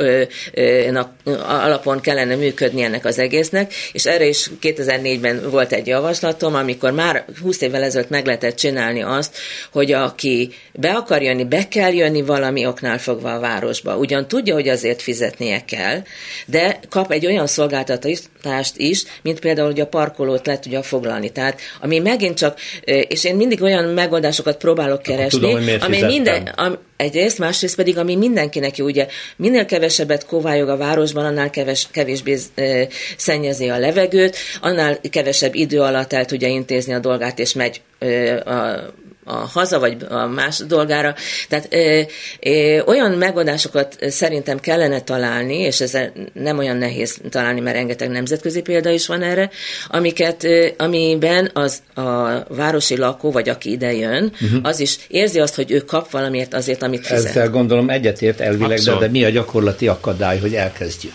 [1.48, 7.26] alapon kellene működni ennek az egésznek, és erre is 2004-ben volt egy javaslatom, amikor már
[7.42, 9.38] 20 évvel ezelőtt meg lehetett csinálni azt,
[9.72, 13.98] hogy aki be akar jönni, be kell jönni valami oknál fogva a városba.
[13.98, 16.02] Ugyan tudja, hogy azért fizetnie kell,
[16.46, 21.30] de kap egy olyan szolgáltatást is, mint például, hogy a parkolót le tudja foglalni.
[21.30, 26.46] Tehát, ami megint csak, és én mindig olyan megoldásokat próbálok keresni, tudom, hogy ami minden,
[26.46, 31.88] am, egyrészt, másrészt pedig, ami mindenkinek jó, ugye minél kevesebbet kovályog a városban, annál keves,
[31.92, 32.88] kevésbé e,
[33.18, 38.36] szennyezi a levegőt, annál kevesebb idő alatt el tudja intézni a dolgát, és megy e,
[38.38, 38.94] a
[39.28, 41.16] a haza vagy a más dolgára.
[41.50, 42.02] Tehát ö,
[42.40, 45.98] ö, olyan megoldásokat szerintem kellene találni, és ez
[46.34, 49.50] nem olyan nehéz találni, mert rengeteg nemzetközi példa is van erre,
[49.88, 54.60] amiket, ö, amiben az a városi lakó, vagy aki ide jön, uh-huh.
[54.64, 57.26] az is érzi azt, hogy ő kap valamiért azért, amit fizet.
[57.26, 61.14] Ezzel gondolom egyetért elvileg, de, de mi a gyakorlati akadály, hogy elkezdjük?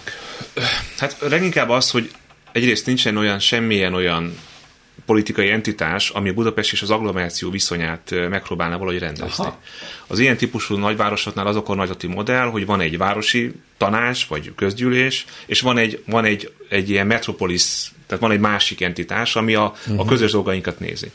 [0.99, 2.11] Hát leginkább az, hogy
[2.53, 4.39] egyrészt nincsen olyan semmilyen olyan
[5.07, 9.45] politikai entitás, ami a Budapest és az agglomeráció viszonyát megpróbálna valahogy rendezni.
[9.45, 9.61] Aha.
[10.07, 15.25] Az ilyen típusú nagyvárosoknál az a kormányzati modell, hogy van egy városi tanács, vagy közgyűlés,
[15.47, 19.65] és van egy, van egy, egy ilyen metropolis, tehát van egy másik entitás, ami a,
[19.65, 19.99] uh-huh.
[19.99, 20.13] a mhm.
[20.13, 21.11] közös dolgainkat nézi.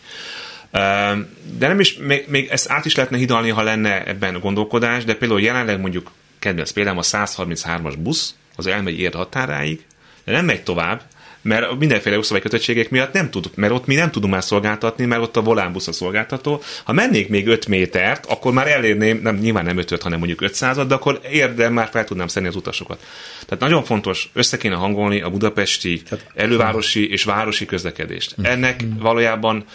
[1.58, 5.16] De nem is, még, még ezt át is lehetne hidalni, ha lenne ebben gondolkodás, de
[5.16, 9.86] például jelenleg mondjuk, kedvenc példám, a 133-as busz, az elmegy érd határáig,
[10.24, 11.02] de nem megy tovább,
[11.48, 15.38] mert mindenféle jogszabálykötöttségek miatt nem tud, mert ott mi nem tudunk már szolgáltatni, mert ott
[15.38, 16.62] a volánbusz a szolgáltató.
[16.84, 20.86] Ha mennék még 5 métert, akkor már elérném, nem, nyilván nem 5 hanem mondjuk 500
[20.88, 23.06] de akkor érdem már fel tudnám szedni az utasokat.
[23.46, 26.02] Tehát nagyon fontos, össze kéne hangolni a budapesti,
[26.36, 28.34] elővárosi és városi közlekedést.
[28.36, 28.46] Hm.
[28.46, 29.66] Ennek valójában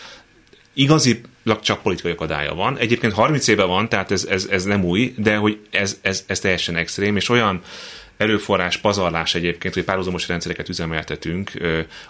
[0.74, 1.20] igazi
[1.62, 2.78] csak politikai akadálya van.
[2.78, 6.38] Egyébként 30 éve van, tehát ez, ez, ez nem új, de hogy ez, ez, ez
[6.38, 7.62] teljesen extrém, és olyan
[8.22, 11.50] erőforrás pazarlás egyébként, hogy párhuzamos rendszereket üzemeltetünk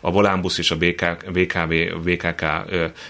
[0.01, 1.73] a Volánbusz és a BK, BKV,
[2.05, 2.45] VKK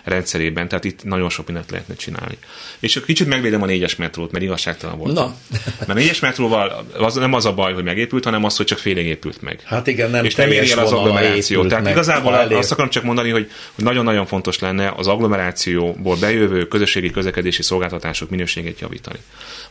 [0.05, 2.37] rendszerében, tehát itt nagyon sok mindent lehetne csinálni.
[2.79, 5.15] És kicsit megvédem a négyes metrót, mert igazságtalan volt.
[5.15, 5.35] Na.
[5.79, 8.79] Mert a négyes metróval az nem az a baj, hogy megépült, hanem az, hogy csak
[8.79, 9.61] félig épült meg.
[9.65, 11.67] Hát igen, nem és nem éri el az agglomeráció.
[11.67, 16.69] Tehát meg, igazából azt akarom csak mondani, hogy, hogy nagyon-nagyon fontos lenne az agglomerációból bejövő
[16.69, 19.19] közösségi közlekedési szolgáltatások minőségét javítani.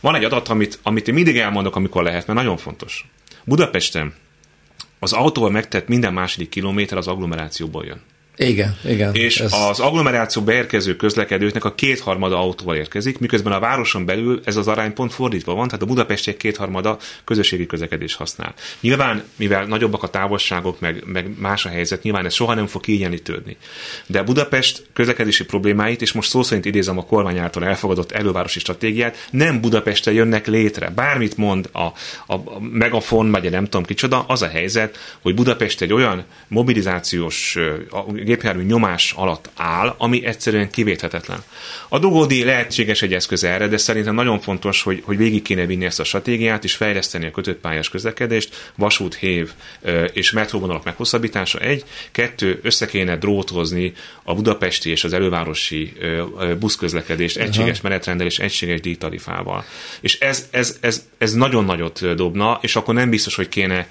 [0.00, 3.06] Van egy adat, amit, amit én mindig elmondok, amikor lehet, mert nagyon fontos.
[3.44, 4.14] Budapesten
[4.98, 8.00] az autóval megtett minden második kilométer az agglomerációból jön.
[8.36, 9.14] Igen, igen.
[9.14, 9.52] És ez...
[9.52, 14.92] az agglomeráció beérkező közlekedőknek a kétharmada autóval érkezik, miközben a városon belül ez az arány
[14.92, 18.54] pont fordítva van, tehát a budapestiek kétharmada közösségi közlekedés használ.
[18.80, 22.80] Nyilván, mivel nagyobbak a távolságok, meg, meg más a helyzet, nyilván ez soha nem fog
[22.80, 23.56] kiegyenlítődni.
[24.06, 29.28] De Budapest közlekedési problémáit, és most szó szerint idézem a kormány által elfogadott elővárosi stratégiát,
[29.30, 30.90] nem Budapesten jönnek létre.
[30.90, 31.92] Bármit mond a, a,
[32.26, 37.58] a megafon, vagy nem tudom kicsoda, az a helyzet, hogy Budapest egy olyan mobilizációs
[38.24, 41.42] gépjármű nyomás alatt áll, ami egyszerűen kivéthetetlen.
[41.88, 45.84] A dugódi lehetséges egy eszköz erre, de szerintem nagyon fontos, hogy, hogy végig kéne vinni
[45.84, 49.50] ezt a stratégiát, és fejleszteni a kötött pályás közlekedést, vasút, hév
[50.12, 53.92] és metróvonalak meghosszabbítása egy, kettő, össze kéne drótozni
[54.22, 55.92] a budapesti és az elővárosi
[56.58, 57.82] buszközlekedést egységes uh-huh.
[57.82, 59.64] menetrendel és egységes díjtarifával.
[60.00, 63.88] És ez, ez, ez, ez nagyon nagyot dobna, és akkor nem biztos, hogy kéne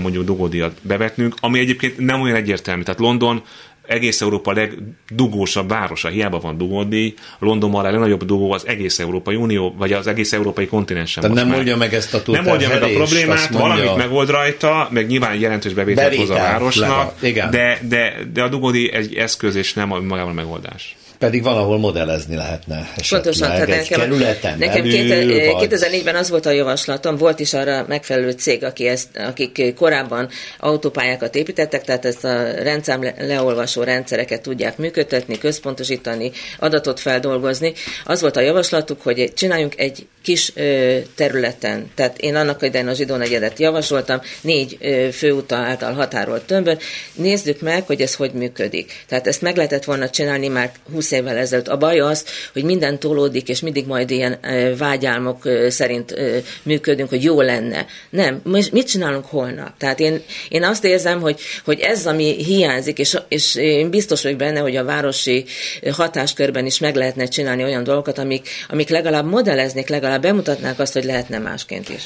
[0.00, 2.82] mondjuk dugódiat bevetnünk, ami egyébként nem olyan egyértelmű.
[2.82, 3.42] Tehát London
[3.90, 9.74] egész Európa legdugósabb városa, hiába van dugódíj, Londonban a legnagyobb dugó az egész Európai Unió,
[9.78, 11.22] vagy az egész európai kontinensen.
[11.22, 11.56] Tehát nem meg.
[11.56, 15.72] oldja meg ezt a Nem oldja meg a problémát, valamit megold rajta, meg nyilván jelentős
[15.72, 17.20] bevételt hoz a városnak,
[17.50, 20.96] de, de, de a dugódíj egy eszköz, és nem magában a megoldás.
[21.20, 27.16] Pedig valahol modellezni lehetne Pontosan, tehát nekem, kerületen nekem belül, 2004-ben az volt a javaslatom,
[27.16, 33.14] volt is arra megfelelő cég, aki ezt, akik korábban autópályákat építettek, tehát ezt a rendszám
[33.18, 37.72] leolvasó rendszereket tudják működtetni, központosítani, adatot feldolgozni.
[38.04, 42.94] Az volt a javaslatuk, hogy csináljunk egy kis ö, területen, tehát én annak idején a
[42.94, 46.78] zsidó negyedet javasoltam, négy ö, főúta által határolt tömbön,
[47.14, 49.04] nézzük meg, hogy ez hogy működik.
[49.08, 51.68] Tehát ezt meg lehetett volna csinálni már 20 20 évvel ezelőtt.
[51.68, 54.38] A baj az, hogy minden tolódik, és mindig majd ilyen
[54.78, 56.14] vágyálmok szerint
[56.62, 57.86] működünk, hogy jó lenne.
[58.10, 58.40] Nem,
[58.72, 59.76] mit csinálunk holnap?
[59.78, 64.38] Tehát én, én azt érzem, hogy, hogy ez, ami hiányzik, és, és én biztos vagyok
[64.38, 65.44] benne, hogy a városi
[65.92, 71.04] hatáskörben is meg lehetne csinálni olyan dolgokat, amik, amik legalább modelleznék, legalább bemutatnák azt, hogy
[71.04, 72.02] lehetne másként is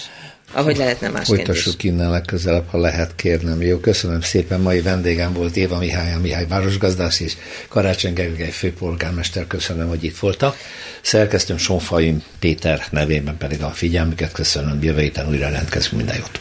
[0.55, 1.91] ahogy lehetne másként Folytassuk is.
[1.91, 3.63] innen legközelebb, ha lehet kérnem.
[3.63, 4.61] Jó, köszönöm szépen.
[4.61, 7.37] Mai vendégem volt Éva Mihály, a Mihály városgazdász és
[7.69, 9.47] Karácsony Gergely főpolgármester.
[9.47, 10.57] Köszönöm, hogy itt voltak.
[11.01, 14.83] Szerkesztőm Sonfaim Péter nevében pedig a figyelmüket köszönöm.
[14.83, 15.97] Jövő héten újra jelentkezünk.
[15.97, 16.41] Minden jót.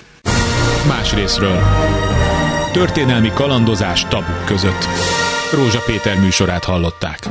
[0.87, 1.61] Más részről.
[2.71, 4.85] Történelmi kalandozás tabuk között.
[5.51, 7.27] Rózsa Péter műsorát hallották.